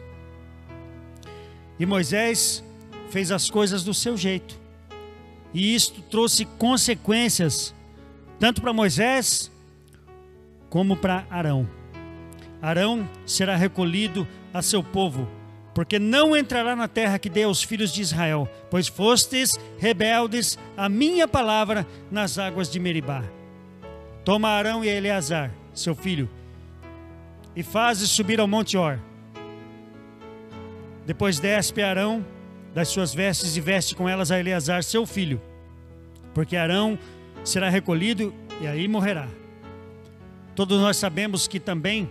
[1.79, 2.63] E Moisés
[3.09, 4.61] fez as coisas do seu jeito,
[5.55, 7.75] e isto trouxe consequências,
[8.39, 9.51] tanto para Moisés,
[10.71, 11.69] como para Arão.
[12.63, 15.29] Arão será recolhido a seu povo
[15.75, 20.89] porque não entrará na terra que dei aos filhos de Israel, pois fostes rebeldes a
[20.89, 23.25] minha palavra nas águas de Meribá.
[24.25, 26.29] Toma Arão e Eleazar, seu filho,
[27.55, 28.99] e fazes subir ao monte Or.
[31.07, 32.25] Depois despe Arão
[32.75, 35.41] das suas vestes e veste com elas a Eleazar, seu filho,
[36.35, 36.99] porque Arão
[37.43, 39.40] será recolhido e aí morrerá.
[40.55, 42.09] Todos nós sabemos que também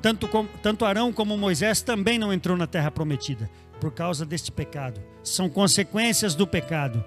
[0.00, 0.28] tanto,
[0.62, 3.50] tanto Arão como Moisés também não entrou na terra prometida
[3.80, 5.00] por causa deste pecado.
[5.22, 7.04] São consequências do pecado.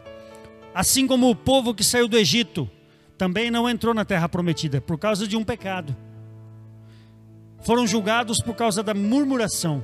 [0.74, 2.70] Assim como o povo que saiu do Egito
[3.18, 5.96] também não entrou na terra prometida por causa de um pecado.
[7.62, 9.84] Foram julgados por causa da murmuração.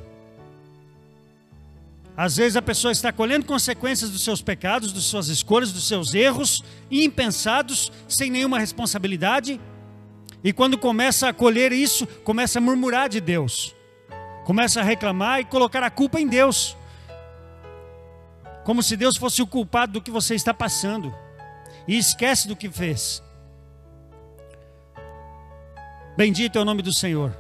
[2.15, 6.15] Às vezes a pessoa está colhendo consequências dos seus pecados, das suas escolhas, dos seus
[6.15, 9.61] erros, impensados, sem nenhuma responsabilidade
[10.43, 13.75] e quando começa a colher isso, começa a murmurar de Deus,
[14.45, 16.77] começa a reclamar e colocar a culpa em Deus,
[18.63, 21.13] como se Deus fosse o culpado do que você está passando,
[21.87, 23.23] e esquece do que fez.
[26.15, 27.35] Bendito é o nome do Senhor.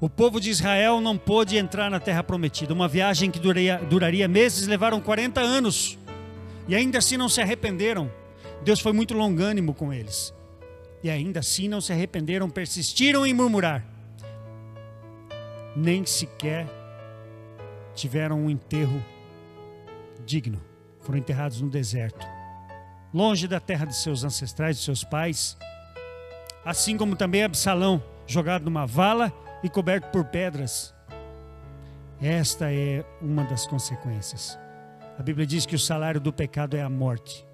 [0.00, 2.74] O povo de Israel não pôde entrar na terra prometida.
[2.74, 5.98] Uma viagem que duraria, duraria meses, levaram 40 anos.
[6.68, 8.10] E ainda assim não se arrependeram.
[8.62, 10.34] Deus foi muito longânimo com eles
[11.02, 13.84] e ainda assim não se arrependeram, persistiram em murmurar.
[15.76, 16.66] nem sequer
[17.94, 19.04] tiveram um enterro
[20.24, 20.60] digno.
[21.00, 22.26] Foram enterrados no deserto,
[23.14, 25.56] longe da terra de seus ancestrais, de seus pais.
[26.64, 29.32] Assim como também Absalão, jogado numa vala
[29.62, 30.94] e coberto por pedras.
[32.20, 34.58] Esta é uma das consequências.
[35.18, 37.47] A Bíblia diz que o salário do pecado é a morte.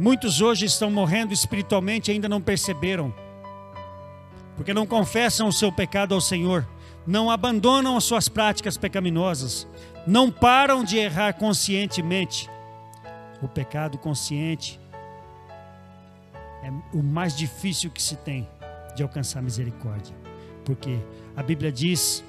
[0.00, 3.12] Muitos hoje estão morrendo espiritualmente e ainda não perceberam,
[4.56, 6.66] porque não confessam o seu pecado ao Senhor,
[7.06, 9.68] não abandonam as suas práticas pecaminosas,
[10.06, 12.48] não param de errar conscientemente.
[13.42, 14.80] O pecado consciente
[16.62, 18.48] é o mais difícil que se tem
[18.96, 20.16] de alcançar misericórdia,
[20.64, 20.98] porque
[21.36, 22.24] a Bíblia diz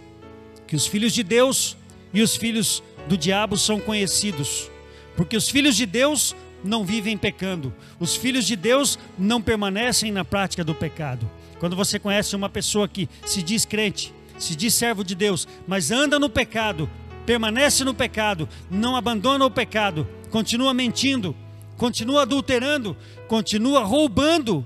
[0.67, 1.78] que os filhos de Deus
[2.13, 4.69] e os filhos do diabo são conhecidos,
[5.15, 7.74] porque os filhos de Deus não vivem pecando.
[7.99, 11.30] Os filhos de Deus não permanecem na prática do pecado.
[11.59, 15.91] Quando você conhece uma pessoa que se diz crente, se diz servo de Deus, mas
[15.91, 16.89] anda no pecado,
[17.26, 21.36] permanece no pecado, não abandona o pecado, continua mentindo,
[21.78, 22.97] continua adulterando,
[23.28, 24.66] continua roubando,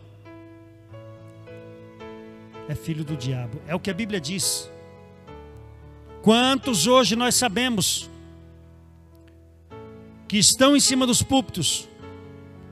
[2.67, 3.61] é filho do diabo.
[3.67, 4.69] É o que a Bíblia diz.
[6.21, 8.09] Quantos hoje nós sabemos
[10.27, 11.87] que estão em cima dos púlpitos,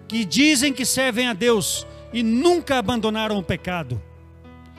[0.07, 4.01] que dizem que servem a Deus e nunca abandonaram o pecado.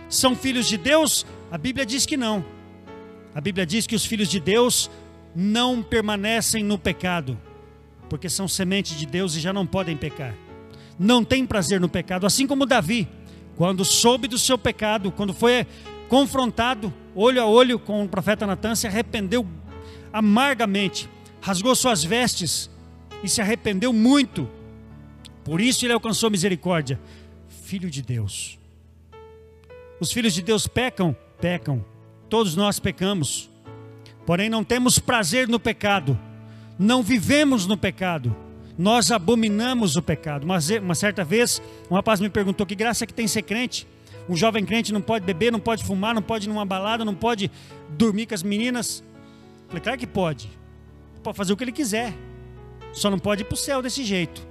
[0.09, 1.27] São filhos de Deus?
[1.51, 2.45] A Bíblia diz que não.
[3.35, 4.91] A Bíblia diz que os filhos de Deus
[5.35, 7.39] não permanecem no pecado,
[8.09, 10.35] porque são semente de Deus e já não podem pecar.
[10.99, 13.09] Não tem prazer no pecado, assim como Davi,
[13.57, 15.67] quando soube do seu pecado, quando foi
[16.09, 19.47] confrontado olho a olho com o profeta Natan, se arrependeu
[20.13, 21.09] amargamente
[21.45, 22.71] rasgou suas vestes
[23.23, 24.49] e se arrependeu muito.
[25.45, 26.99] Por isso ele alcançou misericórdia.
[27.65, 28.59] Filho de Deus.
[30.01, 31.15] Os filhos de Deus pecam?
[31.39, 31.85] Pecam.
[32.31, 33.51] Todos nós pecamos.
[34.25, 36.19] Porém, não temos prazer no pecado.
[36.79, 38.35] Não vivemos no pecado.
[38.79, 40.47] Nós abominamos o pecado.
[40.47, 43.87] Mas uma certa vez, um rapaz me perguntou: que graça que tem ser crente?
[44.31, 47.15] Um jovem crente não pode beber, não pode fumar, não pode ir numa balada, não
[47.15, 47.51] pode
[47.91, 49.05] dormir com as meninas.
[49.69, 50.64] falei, claro que pode
[51.25, 52.15] pode fazer o que ele quiser.
[52.93, 54.47] Só não pode ir para o céu desse jeito.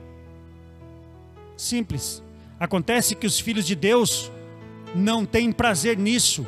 [1.55, 2.21] Simples.
[2.59, 4.31] Acontece que os filhos de Deus
[4.93, 6.45] não têm prazer nisso.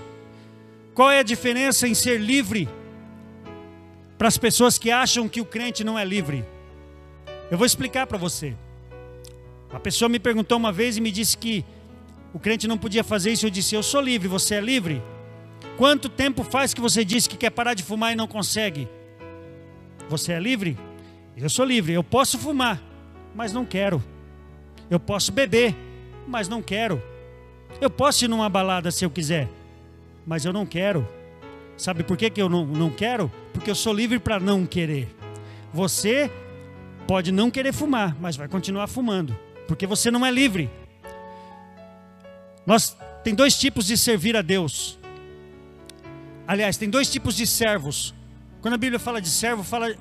[0.93, 2.67] Qual é a diferença em ser livre
[4.17, 6.43] para as pessoas que acham que o crente não é livre?
[7.49, 8.55] Eu vou explicar para você.
[9.69, 11.65] Uma pessoa me perguntou uma vez e me disse que
[12.33, 13.45] o crente não podia fazer isso.
[13.45, 15.01] Eu disse: Eu sou livre, você é livre?
[15.77, 18.87] Quanto tempo faz que você disse que quer parar de fumar e não consegue?
[20.09, 20.77] Você é livre?
[21.35, 21.93] Eu sou livre.
[21.93, 22.81] Eu posso fumar,
[23.33, 24.03] mas não quero.
[24.89, 25.75] Eu posso beber,
[26.27, 27.01] mas não quero.
[27.81, 29.49] Eu posso ir numa balada se eu quiser,
[30.25, 31.07] mas eu não quero.
[31.77, 33.31] Sabe por que, que eu não, não quero?
[33.53, 35.13] Porque eu sou livre para não querer.
[35.73, 36.31] Você
[37.05, 39.37] pode não querer fumar, mas vai continuar fumando,
[39.67, 40.69] porque você não é livre.
[42.65, 44.97] Nós tem dois tipos de servir a Deus.
[46.47, 48.13] Aliás, tem dois tipos de servos.
[48.65, 49.95] Quando a Bíblia fala de servo, fala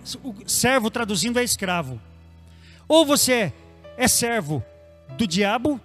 [0.47, 2.01] servo traduzindo é escravo.
[2.89, 3.53] Ou você
[3.95, 4.65] é servo
[5.19, 5.79] do diabo,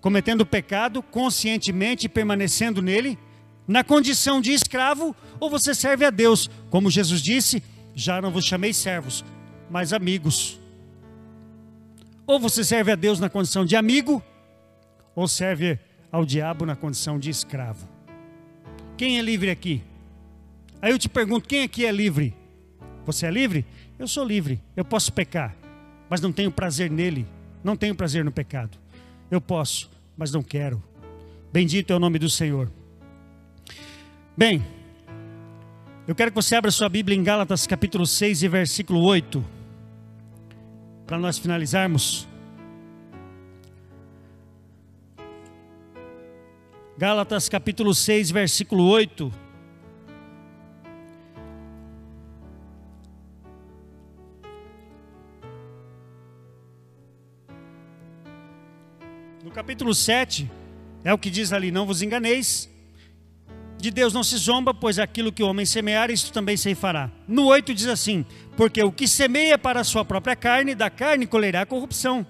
[0.00, 3.18] cometendo pecado conscientemente e permanecendo nele,
[3.66, 7.60] na condição de escravo, ou você serve a Deus, como Jesus disse:
[7.92, 9.24] já não vos chamei servos,
[9.68, 10.60] mas amigos.
[12.24, 14.22] Ou você serve a Deus na condição de amigo,
[15.12, 15.76] ou serve
[16.12, 17.84] ao diabo na condição de escravo.
[18.96, 19.82] Quem é livre aqui?
[20.80, 22.34] Aí eu te pergunto: quem aqui é livre?
[23.04, 23.64] Você é livre?
[23.98, 24.60] Eu sou livre.
[24.76, 25.56] Eu posso pecar,
[26.08, 27.26] mas não tenho prazer nele.
[27.62, 28.78] Não tenho prazer no pecado.
[29.30, 30.82] Eu posso, mas não quero.
[31.52, 32.70] Bendito é o nome do Senhor.
[34.36, 34.64] Bem,
[36.06, 39.44] eu quero que você abra sua Bíblia em Gálatas capítulo 6 e versículo 8.
[41.06, 42.28] Para nós finalizarmos.
[46.98, 49.32] Gálatas capítulo 6, versículo 8.
[59.58, 60.48] Capítulo 7
[61.02, 62.70] é o que diz ali: Não vos enganeis,
[63.76, 67.10] de Deus não se zomba, pois aquilo que o homem semear, isso também se fará.
[67.26, 68.24] No 8 diz assim:
[68.56, 72.24] Porque o que semeia para a sua própria carne, da carne colherá corrupção.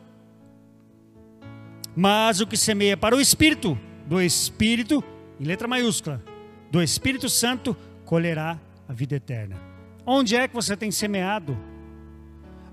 [1.94, 5.04] Mas o que semeia para o Espírito, do Espírito,
[5.38, 6.24] em letra maiúscula,
[6.70, 7.76] do Espírito Santo,
[8.06, 8.58] colherá
[8.88, 9.60] a vida eterna.
[10.06, 11.58] Onde é que você tem semeado?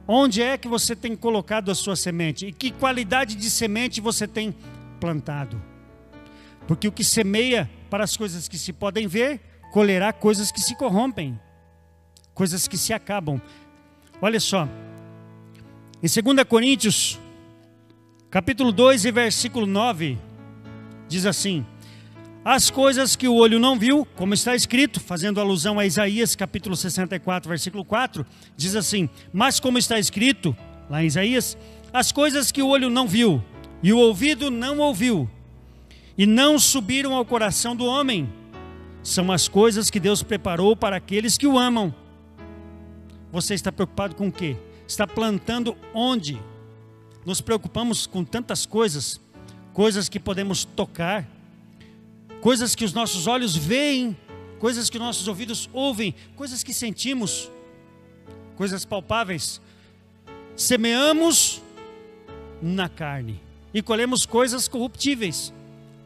[0.07, 2.45] Onde é que você tem colocado a sua semente?
[2.47, 4.55] E que qualidade de semente você tem
[4.99, 5.61] plantado?
[6.67, 9.39] Porque o que semeia para as coisas que se podem ver,
[9.71, 11.39] colherá coisas que se corrompem,
[12.33, 13.41] coisas que se acabam.
[14.21, 14.67] Olha só,
[16.01, 17.19] em 2 Coríntios,
[18.29, 20.17] capítulo 2 e versículo 9,
[21.07, 21.65] diz assim:
[22.45, 26.75] As coisas que o olho não viu, como está escrito, fazendo alusão a Isaías, capítulo
[26.75, 28.23] 64, versículo 4,
[28.55, 30.55] diz assim: Mas como está escrito,
[30.87, 31.57] lá em Isaías,
[31.91, 33.43] as coisas que o olho não viu
[33.81, 35.27] e o ouvido não ouviu,
[36.15, 38.31] e não subiram ao coração do homem,
[39.01, 41.91] são as coisas que Deus preparou para aqueles que o amam.
[43.31, 44.55] Você está preocupado com o quê?
[44.87, 46.39] Está plantando onde?
[47.25, 49.19] Nos preocupamos com tantas coisas,
[49.73, 51.27] coisas que podemos tocar,
[52.45, 54.15] coisas que os nossos olhos veem,
[54.59, 57.49] coisas que nossos ouvidos ouvem, coisas que sentimos,
[58.55, 59.59] coisas palpáveis.
[60.55, 61.59] Semeamos
[62.61, 63.41] na carne
[63.73, 65.51] e colhemos coisas corruptíveis,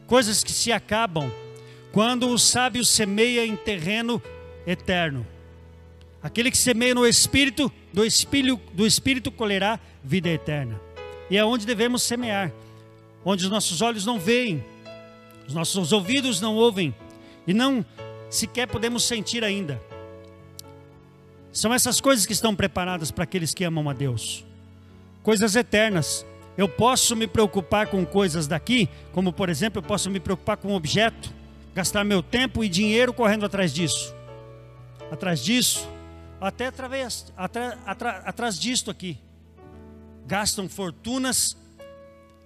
[0.06, 1.30] coisas que se acabam,
[1.92, 4.22] quando o sábio semeia em terreno
[4.66, 5.26] eterno.
[6.22, 10.80] Aquele que semeia no espírito, do espírito, do espírito colherá vida eterna.
[11.28, 12.50] E é onde devemos semear,
[13.22, 14.64] onde os nossos olhos não veem,
[15.50, 16.94] os nossos ouvidos não ouvem
[17.44, 17.84] e não
[18.30, 19.82] sequer podemos sentir ainda.
[21.52, 24.44] São essas coisas que estão preparadas para aqueles que amam a Deus.
[25.24, 26.24] Coisas eternas,
[26.56, 30.68] eu posso me preocupar com coisas daqui, como por exemplo, eu posso me preocupar com
[30.68, 31.32] um objeto,
[31.74, 34.14] gastar meu tempo e dinheiro correndo atrás disso.
[35.10, 35.88] Atrás disso,
[36.40, 39.18] até através, atrás, atrás, atrás disto aqui.
[40.28, 41.56] Gastam fortunas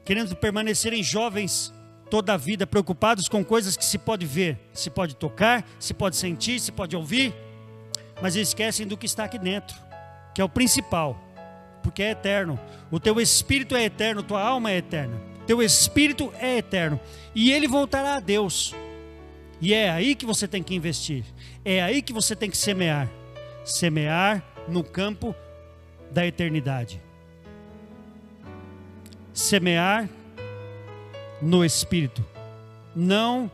[0.07, 1.71] querendo permanecerem jovens
[2.11, 6.17] toda a vida, preocupados com coisas que se pode ver, se pode tocar, se pode
[6.17, 7.35] sentir, se pode ouvir,
[8.23, 9.77] mas esquecem do que está aqui dentro,
[10.35, 11.25] que é o principal
[11.85, 12.59] porque é eterno.
[12.91, 15.21] O teu espírito é eterno, tua alma é eterna.
[15.47, 16.99] Teu espírito é eterno
[17.35, 18.75] e ele voltará a Deus.
[19.61, 21.25] E é aí que você tem que investir.
[21.63, 23.09] É aí que você tem que semear.
[23.65, 25.35] Semear no campo
[26.11, 27.01] da eternidade.
[29.35, 30.09] Semear
[31.45, 32.25] no espírito,
[32.97, 33.51] não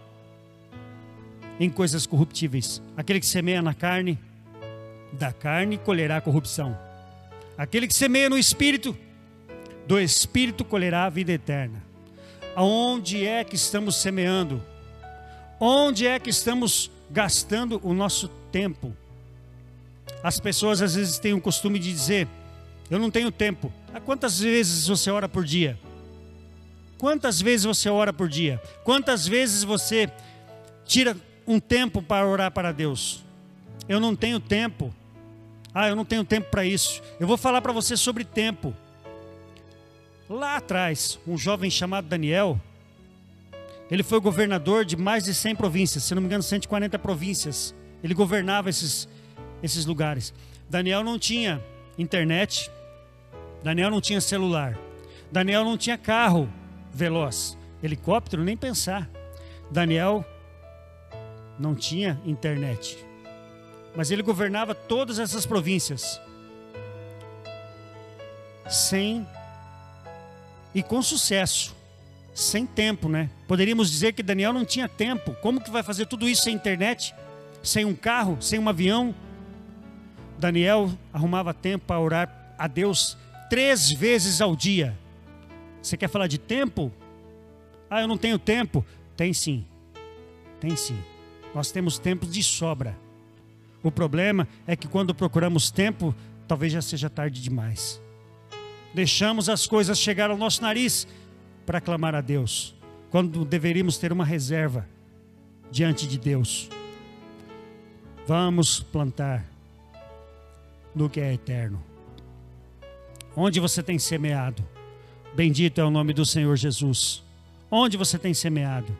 [1.59, 2.80] em coisas corruptíveis.
[2.97, 4.16] Aquele que semeia na carne,
[5.12, 6.78] da carne colherá corrupção.
[7.59, 8.97] Aquele que semeia no espírito,
[9.88, 11.82] do espírito colherá a vida eterna.
[12.55, 14.62] Aonde é que estamos semeando?
[15.59, 18.97] Onde é que estamos gastando o nosso tempo?
[20.22, 22.28] As pessoas às vezes têm o costume de dizer:
[22.88, 23.72] Eu não tenho tempo.
[23.93, 25.76] Há quantas vezes você ora por dia?
[27.01, 28.61] Quantas vezes você ora por dia?
[28.84, 30.12] Quantas vezes você
[30.84, 33.24] tira um tempo para orar para Deus?
[33.88, 34.94] Eu não tenho tempo.
[35.72, 37.01] Ah, eu não tenho tempo para isso.
[37.18, 38.76] Eu vou falar para você sobre tempo.
[40.28, 42.61] Lá atrás, um jovem chamado Daniel,
[43.90, 47.74] ele foi governador de mais de 100 províncias, se não me engano, 140 províncias.
[48.05, 49.09] Ele governava esses,
[49.62, 50.34] esses lugares.
[50.68, 51.64] Daniel não tinha
[51.96, 52.70] internet,
[53.64, 54.78] Daniel não tinha celular,
[55.32, 56.46] Daniel não tinha carro
[56.93, 59.09] veloz, helicóptero, nem pensar.
[59.70, 60.24] Daniel
[61.59, 63.11] não tinha internet
[63.95, 66.20] mas ele governava todas essas províncias.
[68.68, 69.26] Sem
[70.72, 71.74] e com sucesso,
[72.32, 73.28] sem tempo, né?
[73.49, 75.34] Poderíamos dizer que Daniel não tinha tempo.
[75.43, 77.14] Como que vai fazer tudo isso sem internet,
[77.62, 79.14] sem um carro, sem um avião?
[80.38, 83.18] Daniel arrumava tempo para orar a Deus
[83.49, 84.97] três vezes ao dia.
[85.83, 86.93] Você quer falar de tempo?
[87.89, 88.85] Ah, eu não tenho tempo.
[89.16, 89.64] Tem sim.
[90.61, 90.99] Tem sim.
[91.55, 92.97] Nós temos tempo de sobra.
[93.83, 96.14] O problema é que quando procuramos tempo,
[96.47, 98.01] talvez já seja tarde demais.
[98.93, 101.07] Deixamos as coisas chegar ao nosso nariz
[101.64, 102.74] para clamar a Deus,
[103.11, 104.87] quando deveríamos ter uma reserva
[105.70, 106.68] diante de Deus.
[108.26, 109.45] Vamos plantar
[110.95, 111.83] no que é eterno.
[113.37, 114.62] Onde você tem semeado?
[115.35, 117.22] Bendito é o nome do Senhor Jesus.
[117.70, 118.97] Onde você tem semeado?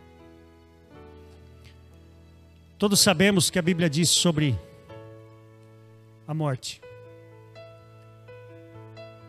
[2.78, 4.57] Todos sabemos que a Bíblia diz sobre
[6.26, 6.81] a morte.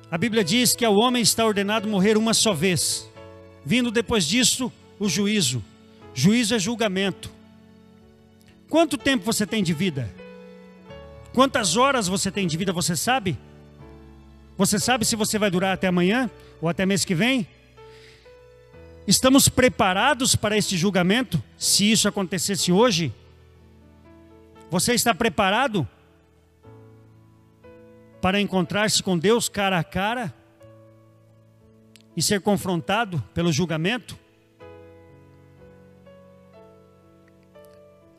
[0.10, 3.10] A Bíblia diz que ao homem está ordenado morrer uma só vez,
[3.66, 5.64] vindo depois disso o juízo.
[6.14, 7.32] Juízo é julgamento.
[8.70, 10.10] Quanto tempo você tem de vida?
[11.34, 13.38] Quantas horas você tem de vida, você sabe?
[14.58, 16.30] Você sabe se você vai durar até amanhã
[16.62, 17.47] ou até mês que vem?
[19.08, 21.41] Estamos preparados para este julgamento?
[21.58, 23.14] Se isso acontecesse hoje?
[24.70, 25.88] Você está preparado?
[28.22, 30.34] para encontrar-se com Deus cara a cara
[32.16, 34.18] e ser confrontado pelo julgamento?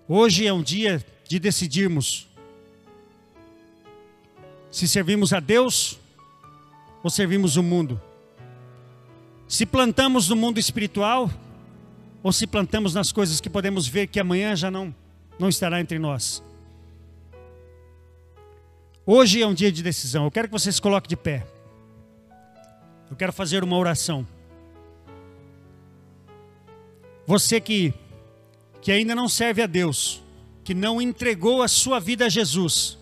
[0.08, 2.26] Hoje é um dia de decidirmos
[4.70, 5.98] se servimos a Deus
[7.02, 8.00] ou servimos o mundo.
[9.48, 11.30] Se plantamos no mundo espiritual
[12.22, 14.94] ou se plantamos nas coisas que podemos ver que amanhã já não
[15.38, 16.42] não estará entre nós.
[19.04, 20.24] Hoje é um dia de decisão.
[20.24, 21.44] Eu quero que você se coloque de pé.
[23.10, 24.26] Eu quero fazer uma oração.
[27.26, 27.92] Você que
[28.80, 30.20] que ainda não serve a Deus,
[30.64, 32.98] que não entregou a sua vida a Jesus.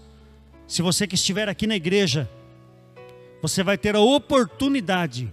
[0.67, 2.29] Se você que estiver aqui na igreja,
[3.43, 5.33] você vai ter a oportunidade,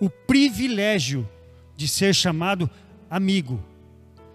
[0.00, 1.28] o privilégio
[1.76, 2.68] de ser chamado
[3.10, 3.62] amigo.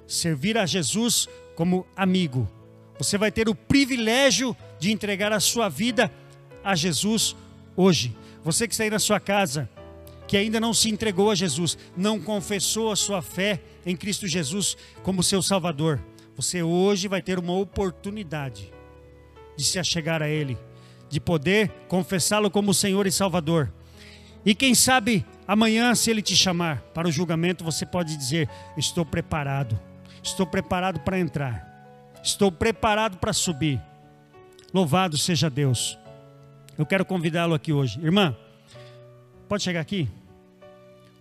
[0.05, 2.49] Servir a Jesus como amigo.
[2.97, 6.11] Você vai ter o privilégio de entregar a sua vida
[6.63, 7.35] a Jesus
[7.75, 8.15] hoje.
[8.43, 9.69] Você que está aí na sua casa,
[10.27, 14.75] que ainda não se entregou a Jesus, não confessou a sua fé em Cristo Jesus
[15.03, 16.01] como seu Salvador,
[16.35, 18.71] você hoje vai ter uma oportunidade
[19.55, 20.57] de se achegar a Ele,
[21.09, 23.71] de poder confessá-lo como Senhor e Salvador.
[24.45, 29.05] E quem sabe amanhã, se Ele te chamar para o julgamento, você pode dizer: Estou
[29.05, 29.79] preparado
[30.27, 31.65] Estou preparado para entrar.
[32.21, 33.81] Estou preparado para subir.
[34.73, 35.97] Louvado seja Deus.
[36.77, 37.97] Eu quero convidá-lo aqui hoje.
[38.01, 38.35] Irmã,
[39.47, 40.09] pode chegar aqui?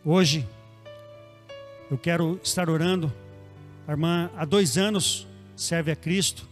[0.04, 0.46] Hoje,
[1.88, 3.12] eu quero estar orando.
[3.86, 6.48] A irmã, há dois anos, serve a Cristo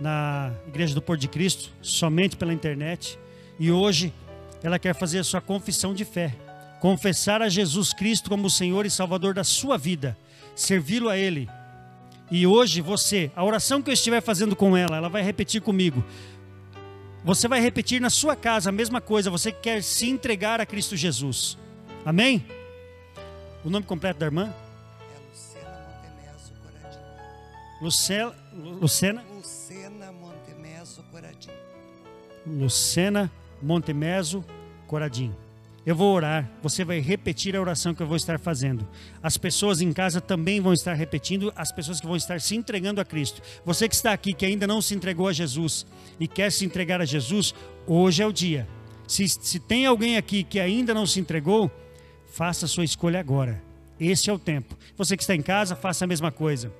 [0.00, 3.18] na Igreja do Porto de Cristo, somente pela internet.
[3.58, 4.12] E hoje,
[4.62, 6.34] ela quer fazer a sua confissão de fé.
[6.80, 10.16] Confessar a Jesus Cristo como o Senhor e Salvador da sua vida.
[10.56, 11.48] Servi-lo a Ele
[12.30, 16.04] e hoje você, a oração que eu estiver fazendo com ela, ela vai repetir comigo.
[17.24, 20.96] Você vai repetir na sua casa a mesma coisa, você quer se entregar a Cristo
[20.96, 21.58] Jesus.
[22.04, 22.46] Amém?
[23.64, 24.54] O nome completo da irmã?
[25.12, 27.02] É Lucena Montemeso Coradinho.
[28.80, 29.24] Lucena
[32.46, 33.30] Lucena
[33.62, 34.44] Montemeso
[34.86, 35.36] Coradinho.
[35.84, 38.86] Eu vou orar, você vai repetir a oração que eu vou estar fazendo.
[39.22, 43.00] As pessoas em casa também vão estar repetindo, as pessoas que vão estar se entregando
[43.00, 43.40] a Cristo.
[43.64, 45.86] Você que está aqui, que ainda não se entregou a Jesus
[46.18, 47.54] e quer se entregar a Jesus,
[47.86, 48.68] hoje é o dia.
[49.08, 51.70] Se, se tem alguém aqui que ainda não se entregou,
[52.30, 53.60] faça a sua escolha agora.
[53.98, 54.76] Esse é o tempo.
[54.96, 56.70] Você que está em casa, faça a mesma coisa.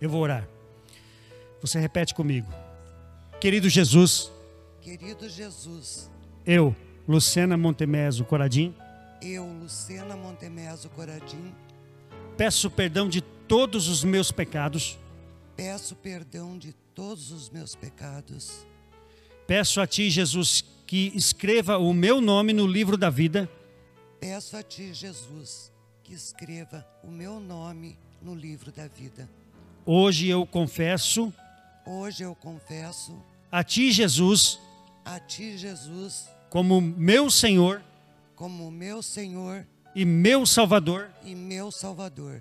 [0.00, 0.48] Eu vou orar.
[1.60, 2.52] Você repete comigo.
[3.40, 4.33] Querido Jesus.
[4.84, 6.10] Querido Jesus.
[6.44, 6.76] Eu
[7.08, 8.74] Lucena Montemeso Coradim.
[9.22, 11.54] Eu, Lucena Montemeso Coradim.
[12.36, 14.98] Peço perdão de todos os meus pecados.
[15.56, 18.66] Peço perdão de todos os meus pecados.
[19.46, 23.48] Peço a Ti, Jesus, que escreva o meu nome no livro da vida.
[24.20, 25.72] Peço a Ti, Jesus,
[26.02, 29.30] que escreva o meu nome no livro da vida.
[29.86, 31.32] Hoje eu confesso.
[31.86, 33.16] Hoje eu confesso.
[33.50, 34.60] A Ti, Jesus.
[35.04, 37.82] A Ti, Jesus como meu Senhor,
[38.36, 42.40] como meu Senhor e meu Salvador, e meu Salvador,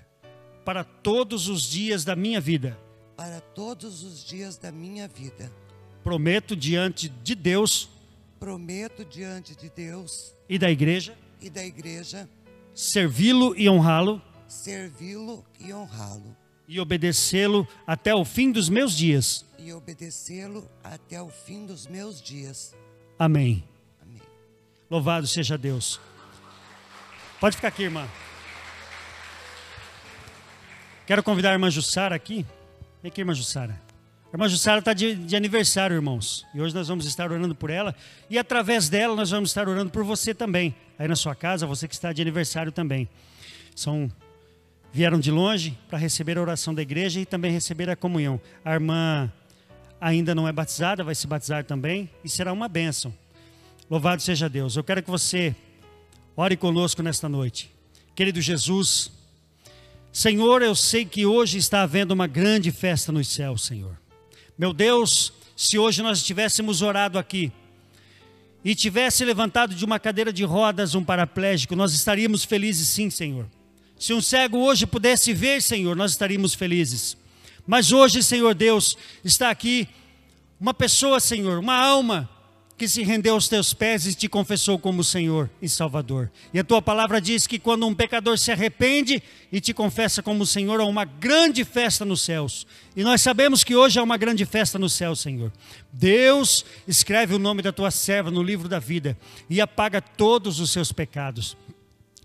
[0.64, 2.78] para todos os dias da minha vida.
[3.18, 5.51] Para todos os dias da minha vida.
[6.03, 7.89] Prometo diante de Deus,
[8.39, 12.30] prometo diante de Deus e da igreja, e da igreja,
[12.76, 16.38] servi-lo e honrá-lo, servi-lo e honrá-lo,
[16.68, 19.45] e obedecê-lo até o fim dos meus dias.
[19.59, 22.76] E obedecê-lo até o fim dos meus dias.
[23.18, 23.64] Amém.
[24.89, 25.99] Louvado seja Deus.
[27.39, 28.07] Pode ficar aqui, irmã.
[31.05, 32.45] Quero convidar a irmã Jussara aqui.
[33.01, 33.82] Vem aqui, irmã Jussara.
[34.32, 36.45] A irmã Jussara está de, de, aniversário, irmãos.
[36.53, 37.95] E hoje nós vamos estar orando por ela.
[38.30, 40.76] E através dela nós vamos estar orando por você também.
[40.97, 43.09] Aí na sua casa, você que está de aniversário também.
[43.76, 44.11] São
[44.94, 48.39] vieram de longe para receber a oração da igreja e também receber a comunhão.
[48.64, 49.34] A irmã
[50.00, 53.12] ainda não é batizada, vai se batizar também e será uma bênção.
[53.89, 54.76] Louvado seja Deus.
[54.76, 55.56] Eu quero que você
[56.38, 57.72] ore conosco nesta noite.
[58.16, 59.12] Querido Jesus,
[60.12, 64.00] Senhor, eu sei que hoje está havendo uma grande festa nos céus, Senhor.
[64.56, 67.52] Meu Deus, se hoje nós tivéssemos orado aqui
[68.64, 73.48] e tivesse levantado de uma cadeira de rodas um paraplégico, nós estaríamos felizes sim, Senhor.
[74.04, 77.16] Se um cego hoje pudesse ver, Senhor, nós estaríamos felizes.
[77.66, 79.88] Mas hoje, Senhor Deus, está aqui
[80.60, 82.30] uma pessoa, Senhor, uma alma
[82.78, 86.30] que se rendeu aos teus pés e te confessou como Senhor e Salvador.
[86.54, 90.45] E a tua palavra diz que quando um pecador se arrepende e te confessa como
[90.45, 92.68] Senhor, há uma grande festa nos céus.
[92.97, 95.49] E nós sabemos que hoje há uma grande festa nos céus, Senhor.
[95.93, 99.18] Deus escreve o nome da tua serva no livro da vida
[99.49, 101.56] e apaga todos os seus pecados.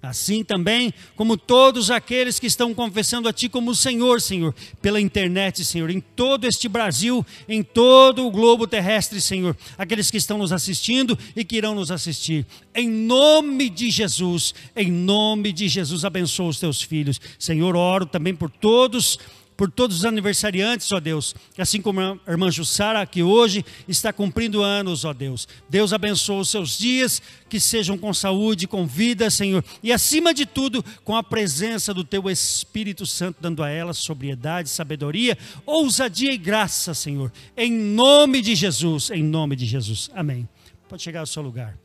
[0.03, 5.65] Assim também como todos aqueles que estão confessando a Ti como Senhor, Senhor, pela internet,
[5.65, 10.53] Senhor, em todo este Brasil, em todo o globo terrestre, Senhor, aqueles que estão nos
[10.53, 12.47] assistindo e que irão nos assistir.
[12.75, 17.21] Em nome de Jesus, em nome de Jesus, abençoa os Teus filhos.
[17.39, 19.19] Senhor, oro também por todos
[19.59, 24.63] por todos os aniversariantes, ó Deus, assim como a irmã Jussara, que hoje está cumprindo
[24.63, 25.49] anos, ó Deus.
[25.69, 30.47] Deus abençoe os seus dias, que sejam com saúde, com vida, Senhor, e acima de
[30.47, 35.37] tudo, com a presença do Teu Espírito Santo, dando a elas sobriedade, sabedoria,
[35.67, 40.09] ousadia e graça, Senhor, em nome de Jesus, em nome de Jesus.
[40.15, 40.49] Amém.
[40.89, 41.77] Pode chegar ao seu lugar.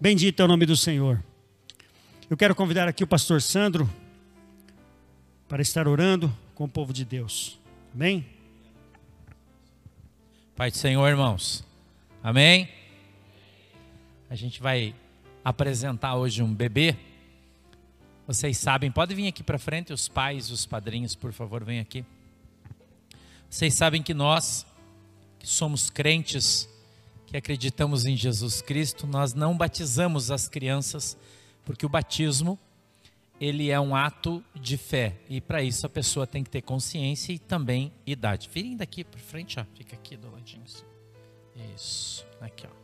[0.00, 1.22] Bendito é o nome do Senhor.
[2.28, 3.88] Eu quero convidar aqui o pastor Sandro
[5.48, 7.56] para estar orando com o povo de Deus.
[7.94, 8.26] Amém?
[10.56, 11.62] Pai do Senhor, irmãos.
[12.20, 12.68] Amém?
[14.28, 14.92] A gente vai
[15.44, 16.96] apresentar hoje um bebê.
[18.26, 22.04] Vocês sabem, pode vir aqui para frente, os pais, os padrinhos, por favor, venham aqui.
[23.48, 24.66] Vocês sabem que nós,
[25.38, 26.68] que somos crentes,
[27.28, 31.16] que acreditamos em Jesus Cristo, nós não batizamos as crianças,
[31.64, 32.58] porque o batismo
[33.40, 35.16] ele é um ato de fé.
[35.28, 38.48] E para isso a pessoa tem que ter consciência e também idade.
[38.52, 39.64] Virem daqui para frente, ó.
[39.74, 40.64] Fica aqui do ladinho.
[40.64, 40.84] Assim.
[41.74, 42.26] Isso.
[42.40, 42.78] Aqui, ó.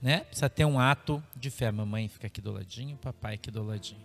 [0.00, 0.20] Né?
[0.20, 1.70] Precisa ter um ato de fé.
[1.70, 4.00] Mamãe fica aqui do ladinho, papai aqui do ladinho.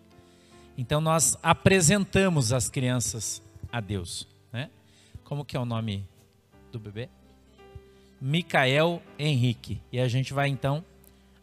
[0.77, 3.41] Então nós apresentamos as crianças
[3.71, 4.69] a Deus, né?
[5.23, 6.05] Como que é o nome
[6.69, 7.07] do bebê?
[8.19, 9.81] Micael Henrique.
[9.89, 10.83] E a gente vai então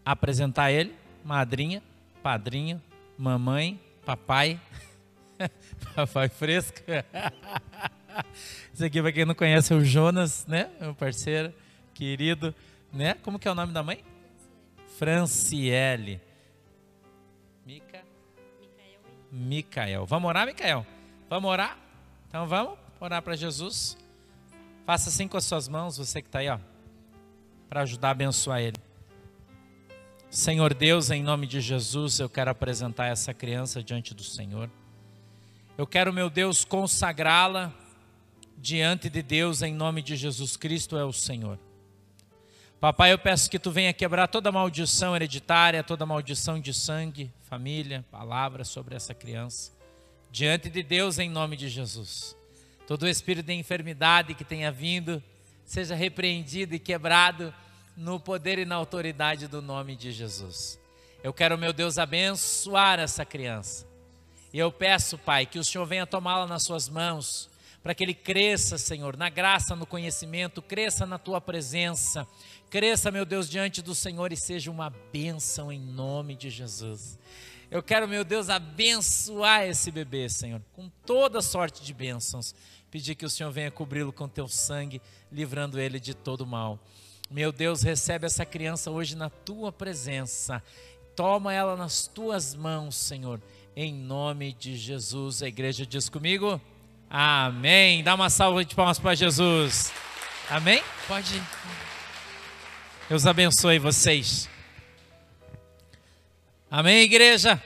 [0.05, 0.95] apresentar ele,
[1.25, 1.83] madrinha,
[2.23, 2.81] padrinho,
[3.17, 4.61] mamãe papai.
[5.95, 6.79] papai fresco.
[8.73, 10.71] Isso aqui, para quem não conhece, é o Jonas, né?
[10.81, 11.53] Meu parceiro,
[11.95, 12.55] querido,
[12.93, 13.15] né?
[13.23, 14.05] Como que é o nome da mãe?
[14.99, 16.21] Franciele.
[17.65, 18.03] Mica?
[19.31, 20.05] Micael.
[20.05, 20.87] Vamos orar, Micael?
[21.29, 21.79] Vamos orar?
[22.29, 23.97] Então vamos orar para Jesus.
[24.85, 26.59] Faça assim com as suas mãos, você que está aí, ó,
[27.69, 28.77] para ajudar a abençoar ele.
[30.33, 34.71] Senhor Deus, em nome de Jesus, eu quero apresentar essa criança diante do Senhor.
[35.77, 37.71] Eu quero, meu Deus, consagrá-la
[38.57, 41.59] diante de Deus, em nome de Jesus Cristo é o Senhor.
[42.81, 48.03] Papai, eu peço que tu venha quebrar toda maldição hereditária, toda maldição de sangue, família,
[48.11, 49.71] palavra sobre essa criança.
[50.31, 52.35] Diante de Deus, em nome de Jesus.
[52.87, 55.23] Todo espírito de enfermidade que tenha vindo,
[55.67, 57.53] seja repreendido e quebrado
[57.97, 60.79] no poder e na autoridade do nome de Jesus.
[61.23, 63.87] Eu quero, meu Deus, abençoar essa criança.
[64.53, 67.49] E eu peço, Pai, que o Senhor venha tomá-la nas suas mãos,
[67.83, 72.27] para que ele cresça, Senhor, na graça, no conhecimento, cresça na tua presença,
[72.71, 77.19] cresça, meu Deus, diante do Senhor e seja uma bênção em nome de Jesus.
[77.71, 82.55] Eu quero, meu Deus, abençoar esse bebê, Senhor, com toda sorte de bênçãos.
[82.91, 86.79] Pedir que o Senhor venha cobri-lo com teu sangue, livrando ele de todo mal.
[87.33, 90.63] Meu Deus, recebe essa criança hoje na tua presença.
[91.17, 93.41] Toma ela nas tuas mãos, Senhor.
[93.75, 95.43] Em nome de Jesus.
[95.43, 96.61] A igreja diz comigo:
[97.09, 98.05] Amém.
[98.05, 99.91] Dá uma salva de palmas para Jesus.
[100.51, 100.83] Amém?
[101.09, 101.43] Pode ir.
[103.09, 104.47] Deus abençoe vocês.
[106.71, 107.63] Amém, igreja?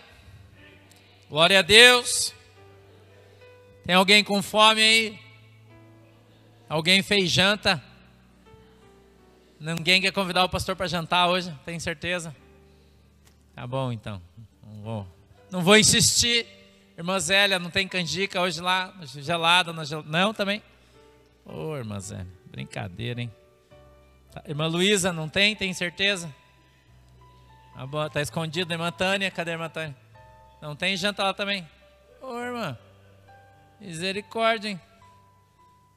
[1.29, 2.33] Glória a Deus.
[3.85, 5.19] Tem alguém com fome aí?
[6.69, 7.83] Alguém fez janta?
[9.59, 12.35] Ninguém quer convidar o pastor para jantar hoje, tem certeza?
[13.55, 14.21] Tá bom então.
[14.63, 15.07] Não vou,
[15.51, 16.47] não vou insistir.
[16.97, 20.03] Irmã Zélia, não tem canjica hoje lá, gelada, na gel...
[20.03, 20.63] não também?
[21.45, 23.33] Ô, oh, irmã Zélia, brincadeira, hein?
[24.33, 24.43] Tá.
[24.47, 25.55] Irmã Luísa, não tem?
[25.55, 26.35] Tem certeza?
[27.75, 28.73] Tá bom, tá escondido.
[28.73, 29.97] Irmã Tânia, cadê a irmã Tânia?
[30.61, 31.69] Não tem janta lá também?
[32.23, 32.79] Ô, oh, irmã,
[33.81, 34.81] misericórdia, hein?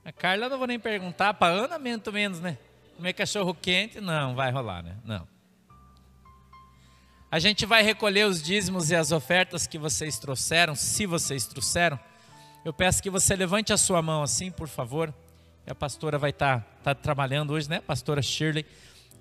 [0.03, 2.57] A Carla não vou nem perguntar, para Ana muito menos, né?
[2.99, 4.97] Comer cachorro quente, não, vai rolar, né?
[5.05, 5.25] Não.
[7.31, 11.97] A gente vai recolher os dízimos e as ofertas que vocês trouxeram, se vocês trouxeram.
[12.65, 15.13] Eu peço que você levante a sua mão assim, por favor.
[15.65, 17.79] A pastora vai estar tá, tá trabalhando hoje, né?
[17.79, 18.65] Pastora Shirley.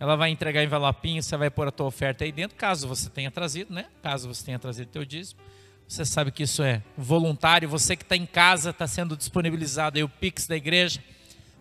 [0.01, 3.31] Ela vai entregar envelopinho, você vai pôr a tua oferta aí dentro, caso você tenha
[3.31, 3.87] trazido, né?
[4.03, 5.39] Caso você tenha trazido teu dízimo.
[5.87, 7.69] Você sabe que isso é voluntário.
[7.69, 11.01] Você que está em casa, está sendo disponibilizado aí o Pix da igreja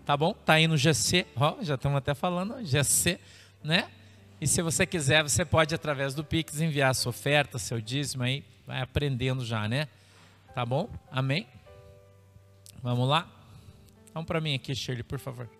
[0.07, 0.33] tá bom?
[0.33, 3.19] Tá aí no GC, ó, já estamos até falando, GC,
[3.61, 3.89] né?
[4.39, 8.41] E se você quiser, você pode através do Pix enviar sua oferta, seu dízimo aí,
[8.65, 9.89] vai aprendendo já, né?
[10.55, 10.89] Tá bom?
[11.11, 11.45] Amém?
[12.81, 13.27] Vamos lá?
[14.13, 15.56] Vamos para mim aqui, Shirley, por favor.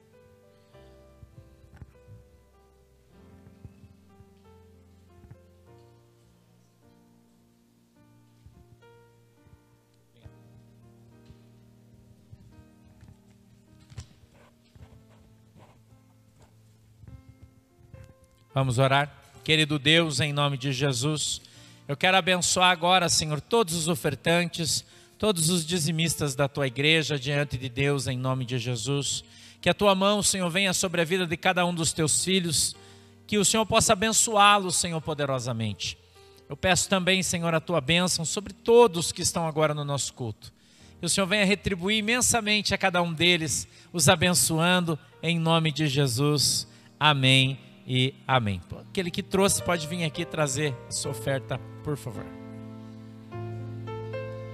[18.58, 19.08] Vamos orar?
[19.44, 21.40] Querido Deus, em nome de Jesus,
[21.88, 24.84] eu quero abençoar agora, Senhor, todos os ofertantes,
[25.20, 29.24] todos os dizimistas da tua igreja diante de Deus, em nome de Jesus.
[29.62, 32.76] Que a tua mão, Senhor, venha sobre a vida de cada um dos teus filhos,
[33.28, 35.96] que o Senhor possa abençoá-los, Senhor, poderosamente.
[36.50, 40.52] Eu peço também, Senhor, a tua bênção sobre todos que estão agora no nosso culto.
[41.00, 45.86] Que o Senhor venha retribuir imensamente a cada um deles, os abençoando, em nome de
[45.86, 46.68] Jesus.
[47.00, 48.62] Amém e amém.
[48.90, 52.26] Aquele que trouxe pode vir aqui trazer a sua oferta, por favor.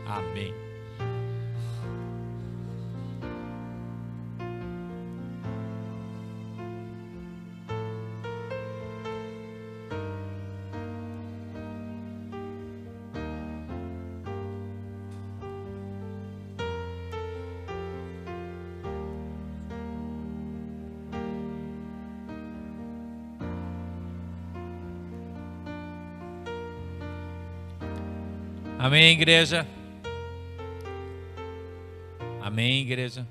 [0.05, 0.62] Amém.
[28.93, 29.65] Amém, igreja?
[32.39, 33.25] Amém, igreja?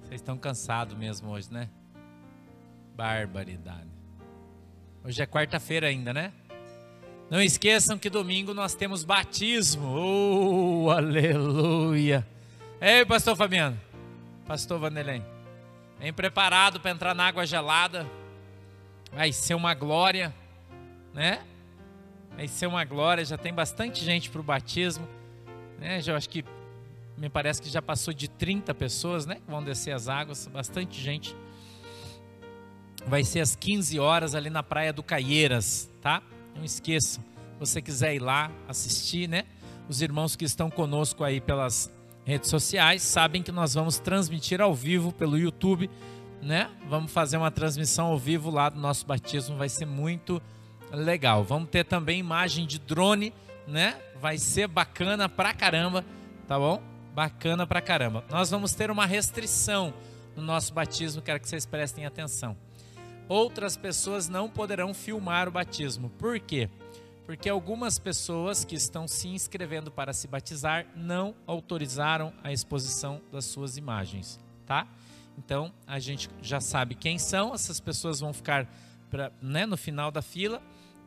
[0.00, 1.68] Vocês estão cansados mesmo hoje, né?
[2.94, 3.88] Barbaridade.
[5.02, 6.32] Hoje é quarta-feira ainda, né?
[7.28, 9.88] Não esqueçam que domingo nós temos batismo.
[9.88, 12.24] Oh, aleluia.
[12.80, 13.76] Ei, pastor Fabiano.
[14.46, 15.20] Pastor Vanderlei.
[15.98, 18.06] Vem preparado para entrar na água gelada.
[19.12, 20.32] Vai ser uma glória,
[21.12, 21.44] né?
[22.36, 25.06] Vai ser uma glória, já tem bastante gente para o batismo.
[25.78, 26.00] Né?
[26.00, 26.44] Já acho que
[27.16, 29.36] me parece que já passou de 30 pessoas, né?
[29.36, 31.36] Que vão descer as águas, bastante gente.
[33.06, 36.22] Vai ser às 15 horas ali na praia do Caieiras, tá?
[36.56, 37.22] Não esqueçam.
[37.22, 39.44] Se você quiser ir lá assistir, né?
[39.86, 41.90] Os irmãos que estão conosco aí pelas
[42.24, 45.90] redes sociais sabem que nós vamos transmitir ao vivo pelo YouTube,
[46.40, 46.70] né?
[46.88, 50.40] Vamos fazer uma transmissão ao vivo lá do nosso batismo, vai ser muito
[50.92, 51.44] legal.
[51.44, 53.32] Vamos ter também imagem de drone,
[53.66, 54.00] né?
[54.20, 56.04] Vai ser bacana pra caramba,
[56.46, 56.82] tá bom?
[57.14, 58.24] Bacana pra caramba.
[58.30, 59.94] Nós vamos ter uma restrição
[60.36, 62.56] no nosso batismo, quero que vocês prestem atenção.
[63.28, 66.10] Outras pessoas não poderão filmar o batismo.
[66.10, 66.68] Por quê?
[67.24, 73.44] Porque algumas pessoas que estão se inscrevendo para se batizar não autorizaram a exposição das
[73.44, 74.86] suas imagens, tá?
[75.38, 78.66] Então, a gente já sabe quem são, essas pessoas vão ficar
[79.08, 80.60] pra, né, no final da fila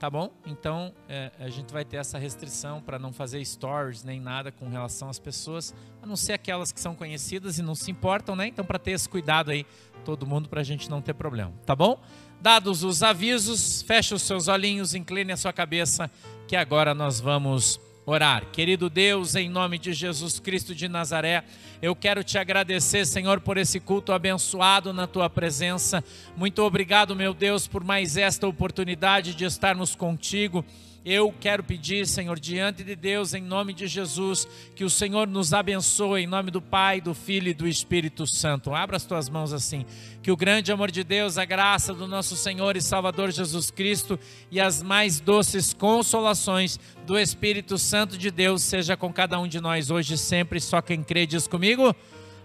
[0.03, 0.33] tá bom?
[0.45, 4.67] Então é, a gente vai ter essa restrição para não fazer stories nem nada com
[4.67, 8.47] relação às pessoas, a não ser aquelas que são conhecidas e não se importam, né?
[8.47, 9.65] Então para ter esse cuidado aí,
[10.03, 12.01] todo mundo, para a gente não ter problema, tá bom?
[12.41, 16.11] Dados os avisos, feche os seus olhinhos, incline a sua cabeça,
[16.49, 18.45] que agora nós vamos orar.
[18.51, 21.43] Querido Deus, em nome de Jesus Cristo de Nazaré,
[21.81, 26.03] eu quero te agradecer, Senhor, por esse culto abençoado na tua presença.
[26.35, 30.65] Muito obrigado, meu Deus, por mais esta oportunidade de estarmos contigo.
[31.05, 35.53] Eu quero pedir, Senhor, diante de Deus, em nome de Jesus, que o Senhor nos
[35.53, 38.73] abençoe, em nome do Pai, do Filho e do Espírito Santo.
[38.73, 39.85] Abra as tuas mãos assim.
[40.21, 44.17] Que o grande amor de Deus, a graça do nosso Senhor e Salvador Jesus Cristo
[44.49, 49.59] e as mais doces consolações do Espírito Santo de Deus seja com cada um de
[49.59, 50.61] nós hoje e sempre.
[50.61, 51.93] Só quem crê diz comigo.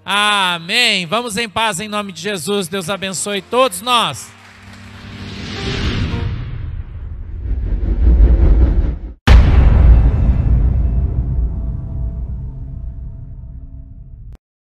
[0.04, 1.06] Amém.
[1.06, 2.66] Vamos em paz em nome de Jesus.
[2.66, 4.32] Deus abençoe todos nós.